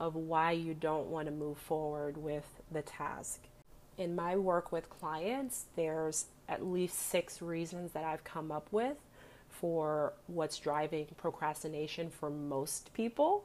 of 0.00 0.14
why 0.14 0.52
you 0.52 0.74
don't 0.74 1.06
want 1.06 1.26
to 1.26 1.32
move 1.32 1.58
forward 1.58 2.16
with 2.16 2.60
the 2.70 2.82
task. 2.82 3.42
In 3.96 4.14
my 4.14 4.36
work 4.36 4.72
with 4.72 4.90
clients, 4.90 5.66
there's 5.76 6.26
at 6.48 6.64
least 6.64 6.98
six 6.98 7.40
reasons 7.42 7.92
that 7.92 8.04
I've 8.04 8.24
come 8.24 8.50
up 8.50 8.68
with 8.70 8.96
for 9.60 10.12
what's 10.26 10.58
driving 10.58 11.06
procrastination 11.16 12.10
for 12.10 12.30
most 12.30 12.92
people. 12.92 13.44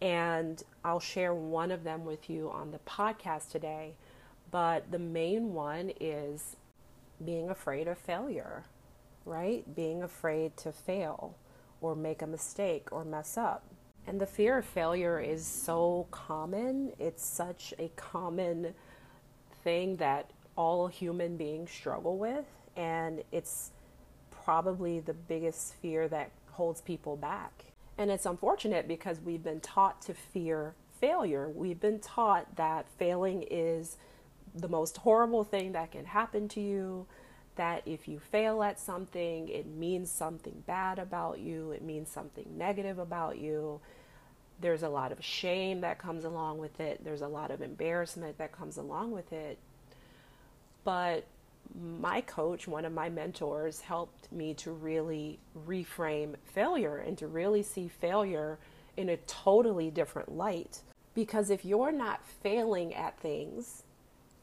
And 0.00 0.62
I'll 0.84 1.00
share 1.00 1.34
one 1.34 1.70
of 1.70 1.84
them 1.84 2.04
with 2.04 2.28
you 2.28 2.50
on 2.50 2.70
the 2.70 2.78
podcast 2.80 3.50
today. 3.50 3.94
But 4.50 4.90
the 4.90 4.98
main 4.98 5.54
one 5.54 5.92
is 6.00 6.56
being 7.24 7.48
afraid 7.48 7.88
of 7.88 7.98
failure, 7.98 8.64
right? 9.24 9.74
Being 9.74 10.02
afraid 10.02 10.56
to 10.58 10.72
fail 10.72 11.36
or 11.80 11.96
make 11.96 12.22
a 12.22 12.26
mistake 12.26 12.88
or 12.92 13.04
mess 13.04 13.36
up. 13.36 13.64
And 14.06 14.20
the 14.20 14.26
fear 14.26 14.58
of 14.58 14.64
failure 14.64 15.18
is 15.18 15.44
so 15.44 16.06
common. 16.10 16.92
It's 16.98 17.24
such 17.24 17.74
a 17.78 17.90
common 17.96 18.74
thing 19.64 19.96
that 19.96 20.30
all 20.56 20.86
human 20.86 21.36
beings 21.36 21.70
struggle 21.70 22.18
with. 22.18 22.44
And 22.76 23.24
it's 23.32 23.72
probably 24.46 25.00
the 25.00 25.12
biggest 25.12 25.74
fear 25.74 26.06
that 26.06 26.30
holds 26.52 26.80
people 26.80 27.16
back. 27.16 27.64
And 27.98 28.12
it's 28.12 28.26
unfortunate 28.26 28.86
because 28.86 29.20
we've 29.20 29.42
been 29.42 29.58
taught 29.58 30.00
to 30.02 30.14
fear 30.14 30.74
failure. 31.00 31.48
We've 31.48 31.80
been 31.80 31.98
taught 31.98 32.54
that 32.54 32.86
failing 32.96 33.44
is 33.50 33.96
the 34.54 34.68
most 34.68 34.98
horrible 34.98 35.42
thing 35.42 35.72
that 35.72 35.90
can 35.90 36.04
happen 36.04 36.46
to 36.50 36.60
you, 36.60 37.06
that 37.56 37.82
if 37.86 38.06
you 38.06 38.20
fail 38.20 38.62
at 38.62 38.78
something, 38.78 39.48
it 39.48 39.66
means 39.66 40.12
something 40.12 40.62
bad 40.64 41.00
about 41.00 41.40
you, 41.40 41.72
it 41.72 41.82
means 41.82 42.08
something 42.08 42.46
negative 42.56 43.00
about 43.00 43.38
you. 43.38 43.80
There's 44.60 44.84
a 44.84 44.88
lot 44.88 45.10
of 45.10 45.24
shame 45.24 45.80
that 45.80 45.98
comes 45.98 46.24
along 46.24 46.58
with 46.58 46.78
it, 46.78 47.02
there's 47.02 47.22
a 47.22 47.28
lot 47.28 47.50
of 47.50 47.62
embarrassment 47.62 48.38
that 48.38 48.52
comes 48.52 48.76
along 48.76 49.10
with 49.10 49.32
it. 49.32 49.58
But 50.84 51.24
my 51.74 52.20
coach, 52.20 52.66
one 52.66 52.84
of 52.84 52.92
my 52.92 53.08
mentors, 53.08 53.80
helped 53.80 54.30
me 54.32 54.54
to 54.54 54.72
really 54.72 55.38
reframe 55.66 56.34
failure 56.44 56.98
and 56.98 57.16
to 57.18 57.26
really 57.26 57.62
see 57.62 57.88
failure 57.88 58.58
in 58.96 59.08
a 59.08 59.16
totally 59.18 59.90
different 59.90 60.36
light. 60.36 60.80
Because 61.14 61.50
if 61.50 61.64
you're 61.64 61.92
not 61.92 62.24
failing 62.24 62.94
at 62.94 63.18
things, 63.18 63.82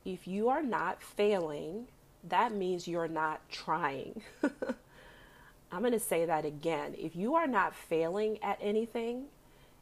if 0.06 0.28
you 0.28 0.50
are 0.50 0.64
not 0.64 1.02
failing, 1.02 1.88
that 2.28 2.54
means 2.54 2.88
you're 2.88 3.08
not 3.08 3.42
trying. 3.50 4.22
I'm 5.72 5.80
going 5.80 5.94
to 5.94 6.00
say 6.00 6.26
that 6.26 6.46
again. 6.46 6.96
If 6.98 7.16
you 7.16 7.36
are 7.36 7.48
not 7.48 7.76
failing 7.76 8.42
at 8.44 8.60
anything, 8.62 9.26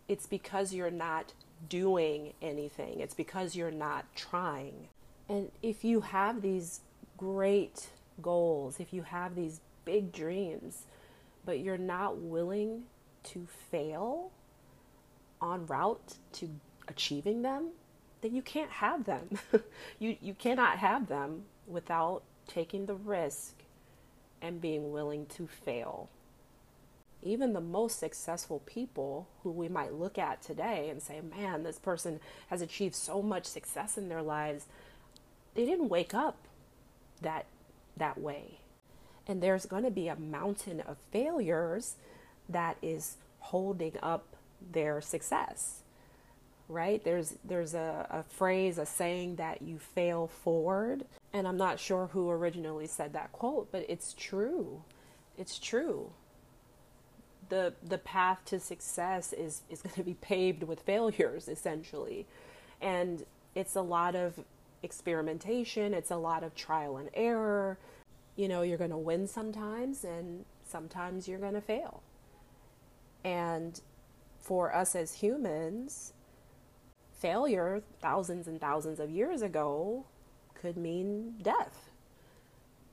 it's 0.08 0.26
because 0.26 0.74
you're 0.74 0.92
not 0.92 1.34
doing 1.70 2.34
anything, 2.42 3.00
it's 3.00 3.14
because 3.14 3.56
you're 3.56 3.72
not 3.72 4.06
trying. 4.16 4.88
And 5.30 5.52
if 5.62 5.84
you 5.84 6.02
have 6.02 6.42
these 6.42 6.82
great 7.22 7.90
goals, 8.20 8.80
if 8.80 8.92
you 8.92 9.04
have 9.04 9.36
these 9.36 9.62
big 9.86 10.12
dreams, 10.12 10.88
but 11.46 11.60
you're 11.60 11.78
not 11.78 12.18
willing 12.18 12.82
to 13.24 13.48
fail 13.70 14.32
en 15.42 15.68
route 15.68 16.16
to 16.34 16.50
achieving 16.88 17.44
them, 17.44 17.70
then 18.22 18.36
you 18.36 18.42
can't 18.42 18.72
have 18.72 19.06
them. 19.06 19.38
you 20.00 20.18
you 20.20 20.34
cannot 20.34 20.80
have 20.80 21.08
them 21.08 21.44
without 21.68 22.24
taking 22.48 22.88
the 22.88 22.96
risk 22.96 23.54
and 24.42 24.60
being 24.60 24.92
willing 24.92 25.28
to 25.28 25.46
fail. 25.46 26.10
Even 27.22 27.54
the 27.54 27.62
most 27.62 28.00
successful 28.00 28.64
people 28.66 29.28
who 29.44 29.52
we 29.52 29.70
might 29.70 29.94
look 29.94 30.18
at 30.18 30.42
today 30.42 30.90
and 30.90 31.04
say, 31.04 31.22
man, 31.22 31.62
this 31.62 31.78
person 31.78 32.20
has 32.48 32.64
achieved 32.64 32.96
so 32.96 33.22
much 33.22 33.46
success 33.46 33.96
in 33.96 34.10
their 34.10 34.24
lives, 34.24 34.66
they 35.54 35.66
didn't 35.66 35.90
wake 35.90 36.16
up 36.16 36.48
that 37.22 37.46
that 37.98 38.20
way. 38.20 38.60
And 39.28 39.42
there's 39.42 39.66
going 39.66 39.84
to 39.84 39.92
be 39.92 40.08
a 40.08 40.16
mountain 40.16 40.82
of 40.82 40.98
failures 41.12 41.96
that 42.50 42.78
is 42.82 43.18
holding 43.40 43.94
up 44.02 44.36
their 44.72 45.02
success. 45.02 45.84
Right? 46.68 47.04
There's 47.04 47.36
there's 47.44 47.74
a, 47.74 48.08
a 48.10 48.24
phrase, 48.24 48.78
a 48.78 48.86
saying 48.86 49.36
that 49.36 49.62
you 49.62 49.78
fail 49.78 50.28
forward. 50.28 51.06
And 51.34 51.48
I'm 51.48 51.58
not 51.58 51.80
sure 51.80 52.08
who 52.08 52.30
originally 52.30 52.88
said 52.88 53.14
that 53.14 53.32
quote, 53.32 53.72
but 53.72 53.86
it's 53.90 54.14
true. 54.14 54.84
It's 55.38 55.60
true. 55.60 56.12
The 57.50 57.74
the 57.84 57.98
path 57.98 58.40
to 58.46 58.60
success 58.60 59.34
is, 59.34 59.62
is 59.70 59.82
going 59.84 59.96
to 59.96 60.04
be 60.04 60.14
paved 60.14 60.64
with 60.64 60.82
failures 60.82 61.48
essentially. 61.48 62.26
And 62.82 63.26
it's 63.54 63.76
a 63.76 63.82
lot 63.82 64.16
of 64.16 64.40
experimentation, 64.84 65.94
it's 65.94 66.12
a 66.12 66.18
lot 66.18 66.44
of 66.44 66.56
trial 66.56 66.98
and 66.98 67.10
error. 67.14 67.78
You 68.36 68.48
know, 68.48 68.62
you're 68.62 68.78
going 68.78 68.92
to 68.92 68.98
win 68.98 69.28
sometimes, 69.28 70.04
and 70.04 70.46
sometimes 70.68 71.28
you're 71.28 71.40
going 71.40 71.54
to 71.54 71.62
fail. 71.62 72.02
And 73.24 73.80
for 74.40 74.74
us 74.74 74.96
as 74.96 75.14
humans, 75.14 76.14
failure 77.20 77.82
thousands 78.00 78.48
and 78.48 78.60
thousands 78.60 79.00
of 79.00 79.10
years 79.10 79.42
ago 79.42 80.06
could 80.56 80.78
mean 80.78 81.36
death, 81.42 81.90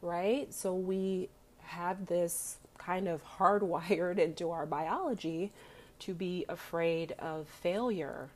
right? 0.03 0.53
So 0.53 0.75
we 0.75 1.31
have 1.63 2.07
this 2.07 2.59
kind 2.77 3.09
of 3.09 3.23
hardwired 3.25 4.19
into 4.19 4.51
our 4.51 4.67
biology 4.67 5.53
to 6.01 6.15
be 6.15 6.45
afraid 6.49 7.13
of 7.19 7.49
failure 7.49 8.31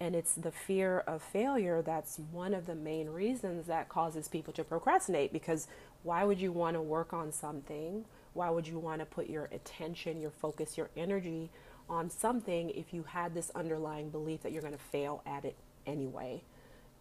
and 0.00 0.16
it's 0.16 0.32
the 0.32 0.50
fear 0.50 1.00
of 1.00 1.22
failure 1.22 1.82
that's 1.82 2.18
one 2.32 2.54
of 2.54 2.66
the 2.66 2.74
main 2.74 3.10
reasons 3.10 3.66
that 3.66 3.90
causes 3.90 4.28
people 4.28 4.52
to 4.54 4.64
procrastinate 4.64 5.30
because 5.32 5.68
why 6.02 6.24
would 6.24 6.40
you 6.40 6.50
want 6.50 6.74
to 6.74 6.80
work 6.80 7.12
on 7.12 7.30
something? 7.30 8.06
Why 8.32 8.48
would 8.48 8.66
you 8.66 8.78
want 8.78 9.00
to 9.00 9.06
put 9.06 9.28
your 9.28 9.50
attention, 9.52 10.20
your 10.20 10.30
focus, 10.30 10.78
your 10.78 10.88
energy 10.96 11.50
on 11.88 12.08
something 12.08 12.70
if 12.70 12.94
you 12.94 13.02
had 13.02 13.34
this 13.34 13.50
underlying 13.54 14.08
belief 14.08 14.42
that 14.42 14.52
you're 14.52 14.62
going 14.62 14.72
to 14.72 14.78
fail 14.78 15.22
at 15.26 15.44
it 15.44 15.56
anyway? 15.86 16.42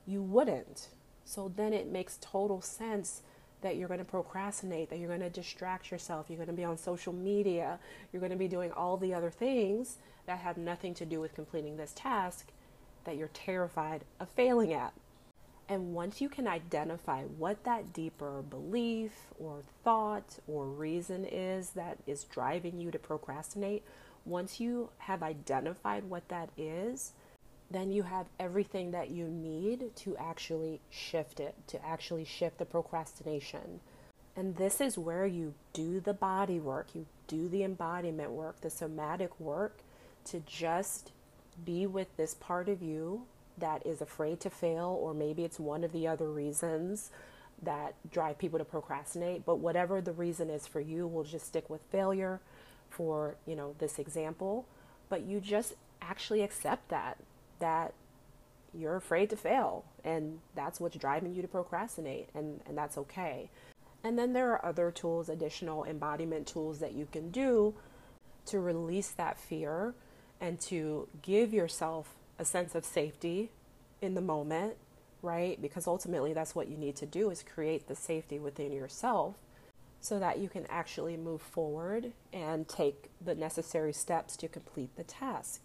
You 0.05 0.21
wouldn't. 0.21 0.89
So 1.23 1.53
then 1.55 1.73
it 1.73 1.87
makes 1.87 2.17
total 2.19 2.59
sense 2.61 3.21
that 3.61 3.77
you're 3.77 3.87
going 3.87 3.99
to 3.99 4.05
procrastinate, 4.05 4.89
that 4.89 4.99
you're 4.99 5.07
going 5.07 5.19
to 5.21 5.29
distract 5.29 5.91
yourself, 5.91 6.25
you're 6.27 6.37
going 6.37 6.47
to 6.47 6.53
be 6.53 6.63
on 6.65 6.77
social 6.77 7.13
media, 7.13 7.79
you're 8.11 8.19
going 8.19 8.31
to 8.31 8.37
be 8.37 8.47
doing 8.47 8.71
all 8.73 8.97
the 8.97 9.13
other 9.13 9.29
things 9.29 9.97
that 10.25 10.39
have 10.39 10.57
nothing 10.57 10.93
to 10.95 11.05
do 11.05 11.21
with 11.21 11.33
completing 11.35 11.77
this 11.77 11.93
task 11.95 12.51
that 13.09 13.17
you're 13.17 13.29
terrified 13.29 14.03
of 14.19 14.29
failing 14.29 14.71
at. 14.71 14.93
And 15.67 15.95
once 15.95 16.21
you 16.21 16.29
can 16.29 16.47
identify 16.47 17.23
what 17.23 17.63
that 17.63 17.91
deeper 17.91 18.43
belief 18.47 19.13
or 19.39 19.63
thought 19.83 20.37
or 20.47 20.65
reason 20.65 21.25
is 21.25 21.71
that 21.71 21.97
is 22.05 22.25
driving 22.25 22.79
you 22.79 22.91
to 22.91 22.99
procrastinate, 22.99 23.83
once 24.25 24.59
you 24.59 24.89
have 24.99 25.23
identified 25.23 26.03
what 26.03 26.27
that 26.27 26.49
is, 26.55 27.13
then 27.71 27.91
you 27.91 28.03
have 28.03 28.27
everything 28.39 28.91
that 28.91 29.09
you 29.09 29.25
need 29.25 29.95
to 29.95 30.15
actually 30.17 30.79
shift 30.91 31.39
it, 31.39 31.55
to 31.65 31.83
actually 31.83 32.25
shift 32.25 32.59
the 32.59 32.65
procrastination. 32.65 33.79
And 34.35 34.55
this 34.55 34.79
is 34.79 34.99
where 34.99 35.25
you 35.25 35.55
do 35.73 35.99
the 35.99 36.13
body 36.13 36.59
work, 36.59 36.89
you 36.93 37.07
do 37.27 37.49
the 37.49 37.63
embodiment 37.63 38.29
work, 38.31 38.61
the 38.61 38.69
somatic 38.69 39.39
work 39.39 39.79
to 40.25 40.41
just 40.41 41.11
be 41.65 41.85
with 41.85 42.15
this 42.17 42.33
part 42.33 42.69
of 42.69 42.81
you 42.81 43.23
that 43.57 43.85
is 43.85 44.01
afraid 44.01 44.39
to 44.41 44.49
fail, 44.49 44.97
or 45.01 45.13
maybe 45.13 45.43
it's 45.43 45.59
one 45.59 45.83
of 45.83 45.91
the 45.91 46.07
other 46.07 46.29
reasons 46.29 47.11
that 47.61 47.93
drive 48.09 48.37
people 48.37 48.59
to 48.59 48.65
procrastinate. 48.65 49.45
But 49.45 49.57
whatever 49.57 50.01
the 50.01 50.13
reason 50.13 50.49
is 50.49 50.65
for 50.65 50.79
you, 50.79 51.07
we'll 51.07 51.25
just 51.25 51.47
stick 51.47 51.69
with 51.69 51.81
failure 51.91 52.39
for 52.89 53.35
you 53.45 53.55
know 53.55 53.75
this 53.79 53.99
example. 53.99 54.65
But 55.09 55.23
you 55.23 55.39
just 55.39 55.73
actually 56.01 56.41
accept 56.41 56.89
that 56.89 57.17
that 57.59 57.93
you're 58.73 58.95
afraid 58.95 59.29
to 59.31 59.35
fail, 59.35 59.85
and 60.03 60.39
that's 60.55 60.79
what's 60.79 60.97
driving 60.97 61.33
you 61.33 61.41
to 61.41 61.47
procrastinate, 61.47 62.29
and 62.33 62.61
and 62.67 62.77
that's 62.77 62.97
okay. 62.97 63.49
And 64.03 64.17
then 64.17 64.31
there 64.31 64.51
are 64.53 64.65
other 64.65 64.91
tools, 64.91 65.27
additional 65.27 65.83
embodiment 65.83 66.47
tools 66.47 66.79
that 66.79 66.93
you 66.93 67.07
can 67.11 67.31
do 67.31 67.73
to 68.45 68.59
release 68.59 69.09
that 69.11 69.37
fear 69.37 69.93
and 70.41 70.59
to 70.61 71.07
give 71.21 71.53
yourself 71.53 72.15
a 72.37 72.45
sense 72.45 72.75
of 72.75 72.85
safety 72.85 73.51
in 74.01 74.13
the 74.13 74.21
moment, 74.21 74.75
right? 75.21 75.61
Because 75.61 75.87
ultimately 75.87 76.33
that's 76.33 76.55
what 76.55 76.69
you 76.69 76.77
need 76.77 76.95
to 76.97 77.05
do 77.05 77.29
is 77.29 77.43
create 77.43 77.87
the 77.87 77.95
safety 77.95 78.39
within 78.39 78.71
yourself 78.71 79.35
so 80.01 80.17
that 80.19 80.39
you 80.39 80.47
can 80.47 80.65
actually 80.69 81.17
move 81.17 81.41
forward 81.41 82.13
and 82.31 82.67
take 82.67 83.09
the 83.23 83.35
necessary 83.35 83.91
steps 83.91 84.37
to 84.37 84.47
complete 84.47 84.95
the 84.95 85.03
task. 85.03 85.63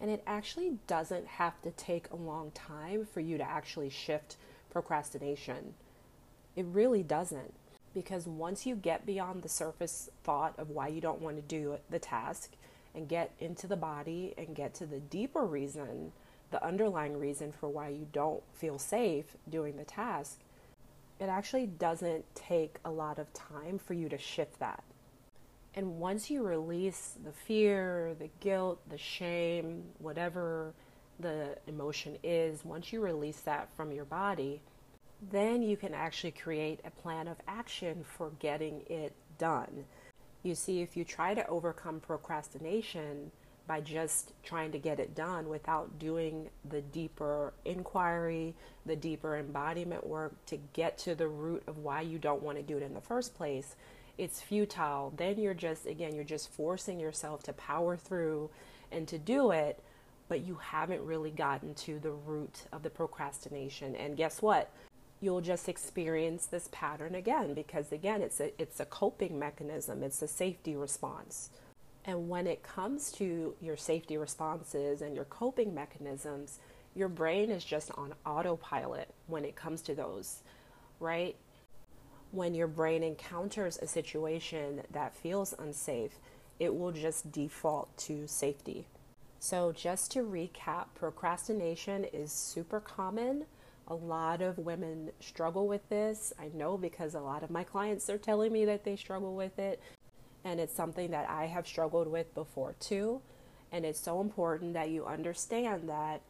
And 0.00 0.10
it 0.10 0.22
actually 0.26 0.78
doesn't 0.86 1.26
have 1.26 1.62
to 1.62 1.70
take 1.70 2.10
a 2.10 2.16
long 2.16 2.50
time 2.50 3.06
for 3.06 3.20
you 3.20 3.38
to 3.38 3.48
actually 3.48 3.90
shift 3.90 4.36
procrastination. 4.70 5.74
It 6.54 6.66
really 6.66 7.02
doesn't. 7.02 7.54
Because 7.94 8.26
once 8.26 8.66
you 8.66 8.76
get 8.76 9.06
beyond 9.06 9.42
the 9.42 9.48
surface 9.48 10.10
thought 10.22 10.54
of 10.58 10.68
why 10.68 10.88
you 10.88 11.00
don't 11.00 11.22
want 11.22 11.36
to 11.36 11.42
do 11.42 11.78
the 11.88 11.98
task 11.98 12.50
and 12.96 13.08
get 13.08 13.32
into 13.38 13.66
the 13.66 13.76
body 13.76 14.34
and 14.38 14.56
get 14.56 14.74
to 14.74 14.86
the 14.86 14.98
deeper 14.98 15.44
reason, 15.44 16.10
the 16.50 16.64
underlying 16.64 17.16
reason 17.16 17.52
for 17.52 17.68
why 17.68 17.88
you 17.90 18.06
don't 18.12 18.42
feel 18.54 18.78
safe 18.78 19.36
doing 19.48 19.76
the 19.76 19.84
task, 19.84 20.40
it 21.20 21.28
actually 21.28 21.66
doesn't 21.66 22.24
take 22.34 22.76
a 22.84 22.90
lot 22.90 23.18
of 23.18 23.32
time 23.32 23.78
for 23.78 23.94
you 23.94 24.08
to 24.08 24.18
shift 24.18 24.58
that. 24.58 24.82
And 25.74 25.98
once 25.98 26.30
you 26.30 26.42
release 26.42 27.16
the 27.22 27.32
fear, 27.32 28.14
the 28.18 28.30
guilt, 28.40 28.80
the 28.88 28.98
shame, 28.98 29.84
whatever 29.98 30.72
the 31.20 31.58
emotion 31.66 32.16
is, 32.22 32.64
once 32.64 32.92
you 32.92 33.02
release 33.02 33.40
that 33.40 33.68
from 33.76 33.92
your 33.92 34.06
body, 34.06 34.62
then 35.30 35.62
you 35.62 35.76
can 35.76 35.94
actually 35.94 36.30
create 36.30 36.80
a 36.84 36.90
plan 36.90 37.28
of 37.28 37.36
action 37.46 38.04
for 38.04 38.30
getting 38.38 38.82
it 38.88 39.12
done. 39.38 39.84
You 40.46 40.54
see, 40.54 40.80
if 40.80 40.96
you 40.96 41.02
try 41.02 41.34
to 41.34 41.44
overcome 41.48 41.98
procrastination 41.98 43.32
by 43.66 43.80
just 43.80 44.32
trying 44.44 44.70
to 44.70 44.78
get 44.78 45.00
it 45.00 45.12
done 45.12 45.48
without 45.48 45.98
doing 45.98 46.50
the 46.68 46.82
deeper 46.82 47.52
inquiry, 47.64 48.54
the 48.86 48.94
deeper 48.94 49.36
embodiment 49.36 50.06
work 50.06 50.36
to 50.46 50.56
get 50.72 50.98
to 50.98 51.16
the 51.16 51.26
root 51.26 51.64
of 51.66 51.78
why 51.78 52.02
you 52.02 52.18
don't 52.18 52.44
want 52.44 52.58
to 52.58 52.62
do 52.62 52.76
it 52.76 52.84
in 52.84 52.94
the 52.94 53.00
first 53.00 53.34
place, 53.34 53.74
it's 54.18 54.40
futile. 54.40 55.12
Then 55.16 55.40
you're 55.40 55.52
just, 55.52 55.84
again, 55.84 56.14
you're 56.14 56.22
just 56.22 56.52
forcing 56.52 57.00
yourself 57.00 57.42
to 57.42 57.52
power 57.52 57.96
through 57.96 58.48
and 58.92 59.08
to 59.08 59.18
do 59.18 59.50
it, 59.50 59.82
but 60.28 60.46
you 60.46 60.60
haven't 60.62 61.04
really 61.04 61.32
gotten 61.32 61.74
to 61.74 61.98
the 61.98 62.12
root 62.12 62.62
of 62.72 62.84
the 62.84 62.90
procrastination. 62.90 63.96
And 63.96 64.16
guess 64.16 64.40
what? 64.40 64.70
You'll 65.26 65.40
just 65.40 65.68
experience 65.68 66.46
this 66.46 66.68
pattern 66.70 67.16
again 67.16 67.52
because 67.52 67.90
again 67.90 68.22
it's 68.22 68.38
a 68.38 68.52
it's 68.62 68.78
a 68.78 68.84
coping 68.84 69.36
mechanism. 69.40 70.04
It's 70.04 70.22
a 70.22 70.28
safety 70.28 70.76
response. 70.76 71.50
And 72.04 72.28
when 72.28 72.46
it 72.46 72.62
comes 72.62 73.10
to 73.12 73.56
your 73.60 73.76
safety 73.76 74.16
responses 74.16 75.02
and 75.02 75.16
your 75.16 75.24
coping 75.24 75.74
mechanisms 75.74 76.60
your 76.94 77.08
brain 77.08 77.50
is 77.50 77.64
just 77.64 77.90
on 77.96 78.14
autopilot 78.24 79.12
when 79.26 79.44
it 79.44 79.56
comes 79.56 79.82
to 79.82 79.96
those 79.96 80.44
right? 81.00 81.34
When 82.30 82.54
your 82.54 82.68
brain 82.68 83.02
encounters 83.02 83.78
a 83.82 83.88
situation 83.88 84.82
that 84.92 85.12
feels 85.12 85.54
unsafe 85.58 86.20
it 86.60 86.72
will 86.72 86.92
just 86.92 87.32
default 87.32 87.94
to 87.98 88.28
safety. 88.28 88.86
So 89.40 89.72
just 89.72 90.12
to 90.12 90.20
recap 90.20 90.86
procrastination 90.94 92.04
is 92.04 92.30
super 92.30 92.78
common 92.78 93.46
a 93.88 93.94
lot 93.94 94.42
of 94.42 94.58
women 94.58 95.10
struggle 95.20 95.68
with 95.68 95.88
this. 95.88 96.32
I 96.38 96.50
know 96.54 96.76
because 96.76 97.14
a 97.14 97.20
lot 97.20 97.42
of 97.42 97.50
my 97.50 97.64
clients 97.64 98.10
are 98.10 98.18
telling 98.18 98.52
me 98.52 98.64
that 98.64 98.84
they 98.84 98.96
struggle 98.96 99.34
with 99.34 99.58
it. 99.58 99.80
And 100.44 100.60
it's 100.60 100.74
something 100.74 101.10
that 101.10 101.28
I 101.28 101.46
have 101.46 101.66
struggled 101.66 102.08
with 102.08 102.34
before 102.34 102.74
too. 102.80 103.20
And 103.72 103.84
it's 103.84 104.00
so 104.00 104.20
important 104.20 104.74
that 104.74 104.90
you 104.90 105.06
understand 105.06 105.88
that 105.88 106.20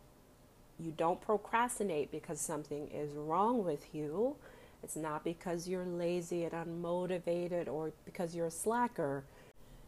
you 0.79 0.93
don't 0.97 1.21
procrastinate 1.21 2.11
because 2.11 2.41
something 2.41 2.89
is 2.89 3.13
wrong 3.13 3.65
with 3.65 3.95
you. 3.95 4.37
It's 4.83 4.97
not 4.97 5.25
because 5.25 5.67
you're 5.67 5.85
lazy 5.85 6.45
and 6.45 6.53
unmotivated 6.53 7.69
or 7.69 7.93
because 8.05 8.35
you're 8.35 8.47
a 8.47 8.51
slacker. 8.51 9.25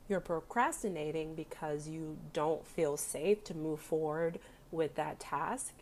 You're 0.08 0.20
procrastinating 0.20 1.34
because 1.34 1.86
you 1.86 2.16
don't 2.32 2.66
feel 2.66 2.96
safe 2.96 3.44
to 3.44 3.54
move 3.54 3.80
forward 3.80 4.38
with 4.70 4.94
that 4.94 5.20
task 5.20 5.74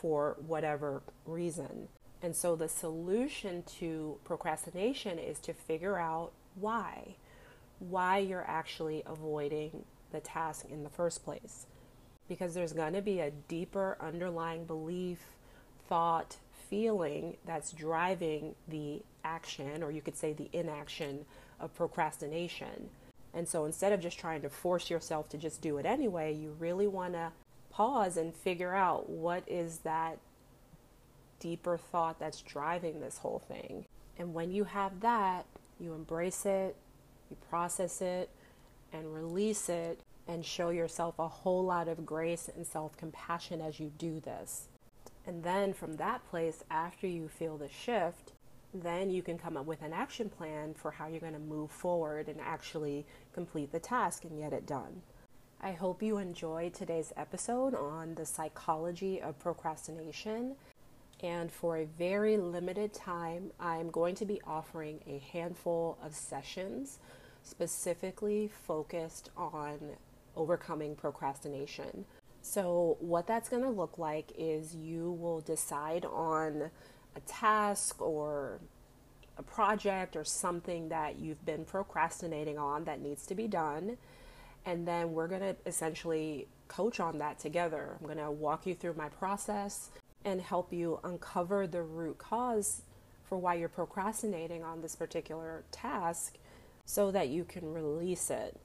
for 0.00 0.36
whatever 0.46 1.02
reason. 1.26 1.88
And 2.22 2.34
so 2.34 2.56
the 2.56 2.68
solution 2.68 3.62
to 3.78 4.18
procrastination 4.24 5.18
is 5.18 5.38
to 5.40 5.52
figure 5.52 5.98
out 5.98 6.32
why. 6.54 7.16
Why 7.78 8.18
you're 8.18 8.46
actually 8.46 9.02
avoiding 9.06 9.84
the 10.10 10.20
task 10.20 10.66
in 10.70 10.82
the 10.82 10.90
first 10.90 11.24
place. 11.24 11.66
Because 12.28 12.54
there's 12.54 12.72
going 12.72 12.94
to 12.94 13.02
be 13.02 13.20
a 13.20 13.30
deeper 13.30 13.96
underlying 14.00 14.64
belief, 14.64 15.18
thought, 15.88 16.36
feeling 16.68 17.36
that's 17.46 17.72
driving 17.72 18.54
the 18.66 19.02
action, 19.24 19.82
or 19.82 19.90
you 19.90 20.02
could 20.02 20.16
say 20.16 20.32
the 20.32 20.50
inaction 20.52 21.24
of 21.60 21.74
procrastination. 21.74 22.90
And 23.32 23.48
so 23.48 23.64
instead 23.64 23.92
of 23.92 24.00
just 24.00 24.18
trying 24.18 24.42
to 24.42 24.48
force 24.48 24.90
yourself 24.90 25.28
to 25.30 25.38
just 25.38 25.60
do 25.60 25.78
it 25.78 25.86
anyway, 25.86 26.34
you 26.34 26.56
really 26.58 26.86
want 26.86 27.14
to 27.14 27.32
pause 27.70 28.16
and 28.16 28.34
figure 28.34 28.74
out 28.74 29.08
what 29.08 29.44
is 29.46 29.78
that 29.78 30.18
deeper 31.40 31.78
thought 31.78 32.18
that's 32.18 32.42
driving 32.42 33.00
this 33.00 33.18
whole 33.18 33.38
thing. 33.38 33.84
And 34.18 34.34
when 34.34 34.50
you 34.50 34.64
have 34.64 35.00
that, 35.00 35.46
you 35.78 35.94
embrace 35.94 36.44
it, 36.44 36.76
you 37.30 37.36
process 37.48 38.02
it, 38.02 38.30
and 38.92 39.14
release 39.14 39.68
it, 39.68 40.00
and 40.26 40.44
show 40.44 40.70
yourself 40.70 41.18
a 41.18 41.28
whole 41.28 41.64
lot 41.64 41.88
of 41.88 42.04
grace 42.04 42.50
and 42.54 42.66
self 42.66 42.96
compassion 42.96 43.60
as 43.60 43.78
you 43.78 43.92
do 43.98 44.20
this. 44.20 44.68
And 45.26 45.42
then 45.42 45.72
from 45.72 45.96
that 45.96 46.28
place, 46.30 46.64
after 46.70 47.06
you 47.06 47.28
feel 47.28 47.56
the 47.56 47.68
shift, 47.68 48.32
then 48.74 49.10
you 49.10 49.22
can 49.22 49.38
come 49.38 49.56
up 49.56 49.66
with 49.66 49.82
an 49.82 49.92
action 49.92 50.28
plan 50.28 50.74
for 50.74 50.90
how 50.90 51.06
you're 51.06 51.20
going 51.20 51.32
to 51.32 51.38
move 51.38 51.70
forward 51.70 52.28
and 52.28 52.40
actually 52.40 53.06
complete 53.32 53.72
the 53.72 53.78
task 53.78 54.24
and 54.24 54.38
get 54.40 54.52
it 54.52 54.66
done. 54.66 55.02
I 55.60 55.72
hope 55.72 56.04
you 56.04 56.18
enjoyed 56.18 56.72
today's 56.72 57.12
episode 57.16 57.74
on 57.74 58.14
the 58.14 58.24
psychology 58.24 59.20
of 59.20 59.40
procrastination. 59.40 60.54
And 61.20 61.50
for 61.50 61.76
a 61.76 61.84
very 61.84 62.36
limited 62.36 62.94
time, 62.94 63.50
I'm 63.58 63.90
going 63.90 64.14
to 64.16 64.24
be 64.24 64.40
offering 64.46 65.00
a 65.04 65.18
handful 65.32 65.98
of 66.00 66.14
sessions 66.14 67.00
specifically 67.42 68.48
focused 68.68 69.30
on 69.36 69.80
overcoming 70.36 70.94
procrastination. 70.94 72.04
So, 72.40 72.96
what 73.00 73.26
that's 73.26 73.48
going 73.48 73.64
to 73.64 73.68
look 73.68 73.98
like 73.98 74.30
is 74.38 74.76
you 74.76 75.10
will 75.10 75.40
decide 75.40 76.04
on 76.04 76.70
a 77.16 77.20
task 77.26 78.00
or 78.00 78.60
a 79.36 79.42
project 79.42 80.14
or 80.14 80.22
something 80.22 80.88
that 80.90 81.18
you've 81.18 81.44
been 81.44 81.64
procrastinating 81.64 82.58
on 82.58 82.84
that 82.84 83.00
needs 83.00 83.26
to 83.26 83.34
be 83.34 83.48
done 83.48 83.98
and 84.64 84.86
then 84.86 85.12
we're 85.12 85.28
going 85.28 85.40
to 85.40 85.56
essentially 85.66 86.46
coach 86.68 87.00
on 87.00 87.18
that 87.18 87.38
together. 87.38 87.96
I'm 87.98 88.06
going 88.06 88.18
to 88.18 88.30
walk 88.30 88.66
you 88.66 88.74
through 88.74 88.94
my 88.94 89.08
process 89.08 89.90
and 90.24 90.40
help 90.40 90.72
you 90.72 91.00
uncover 91.04 91.66
the 91.66 91.82
root 91.82 92.18
cause 92.18 92.82
for 93.28 93.38
why 93.38 93.54
you're 93.54 93.68
procrastinating 93.68 94.62
on 94.62 94.82
this 94.82 94.96
particular 94.96 95.64
task 95.70 96.36
so 96.84 97.10
that 97.10 97.28
you 97.28 97.44
can 97.44 97.72
release 97.72 98.30
it. 98.30 98.58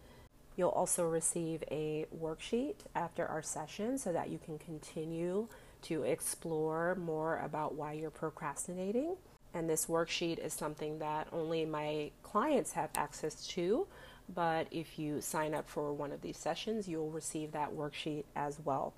You'll 0.56 0.70
also 0.70 1.08
receive 1.08 1.64
a 1.72 2.06
worksheet 2.18 2.76
after 2.96 3.26
our 3.26 3.42
session 3.42 3.98
so 3.98 4.14
that 4.14 4.30
you 4.30 4.40
can 4.44 4.60
continue 4.60 5.48
to 5.84 6.04
explore 6.04 6.96
more 6.96 7.40
about 7.40 7.76
why 7.76 7.94
you're 7.94 8.10
procrastinating. 8.10 9.16
And 9.54 9.70
this 9.70 9.88
worksheet 9.88 10.40
is 10.40 10.54
something 10.54 11.00
that 11.00 11.28
only 11.32 11.66
my 11.66 12.12
clients 12.24 12.72
have 12.74 12.90
access 12.96 13.46
to 13.48 13.88
but 14.34 14.68
if 14.72 14.98
you 15.00 15.22
sign 15.22 15.54
up 15.54 15.70
for 15.70 15.94
one 15.94 16.12
of 16.12 16.22
these 16.22 16.38
sessions, 16.38 16.88
you'll 16.88 17.10
receive 17.10 17.52
that 17.52 17.74
worksheet 17.74 18.26
as 18.36 18.60
well. 18.64 18.94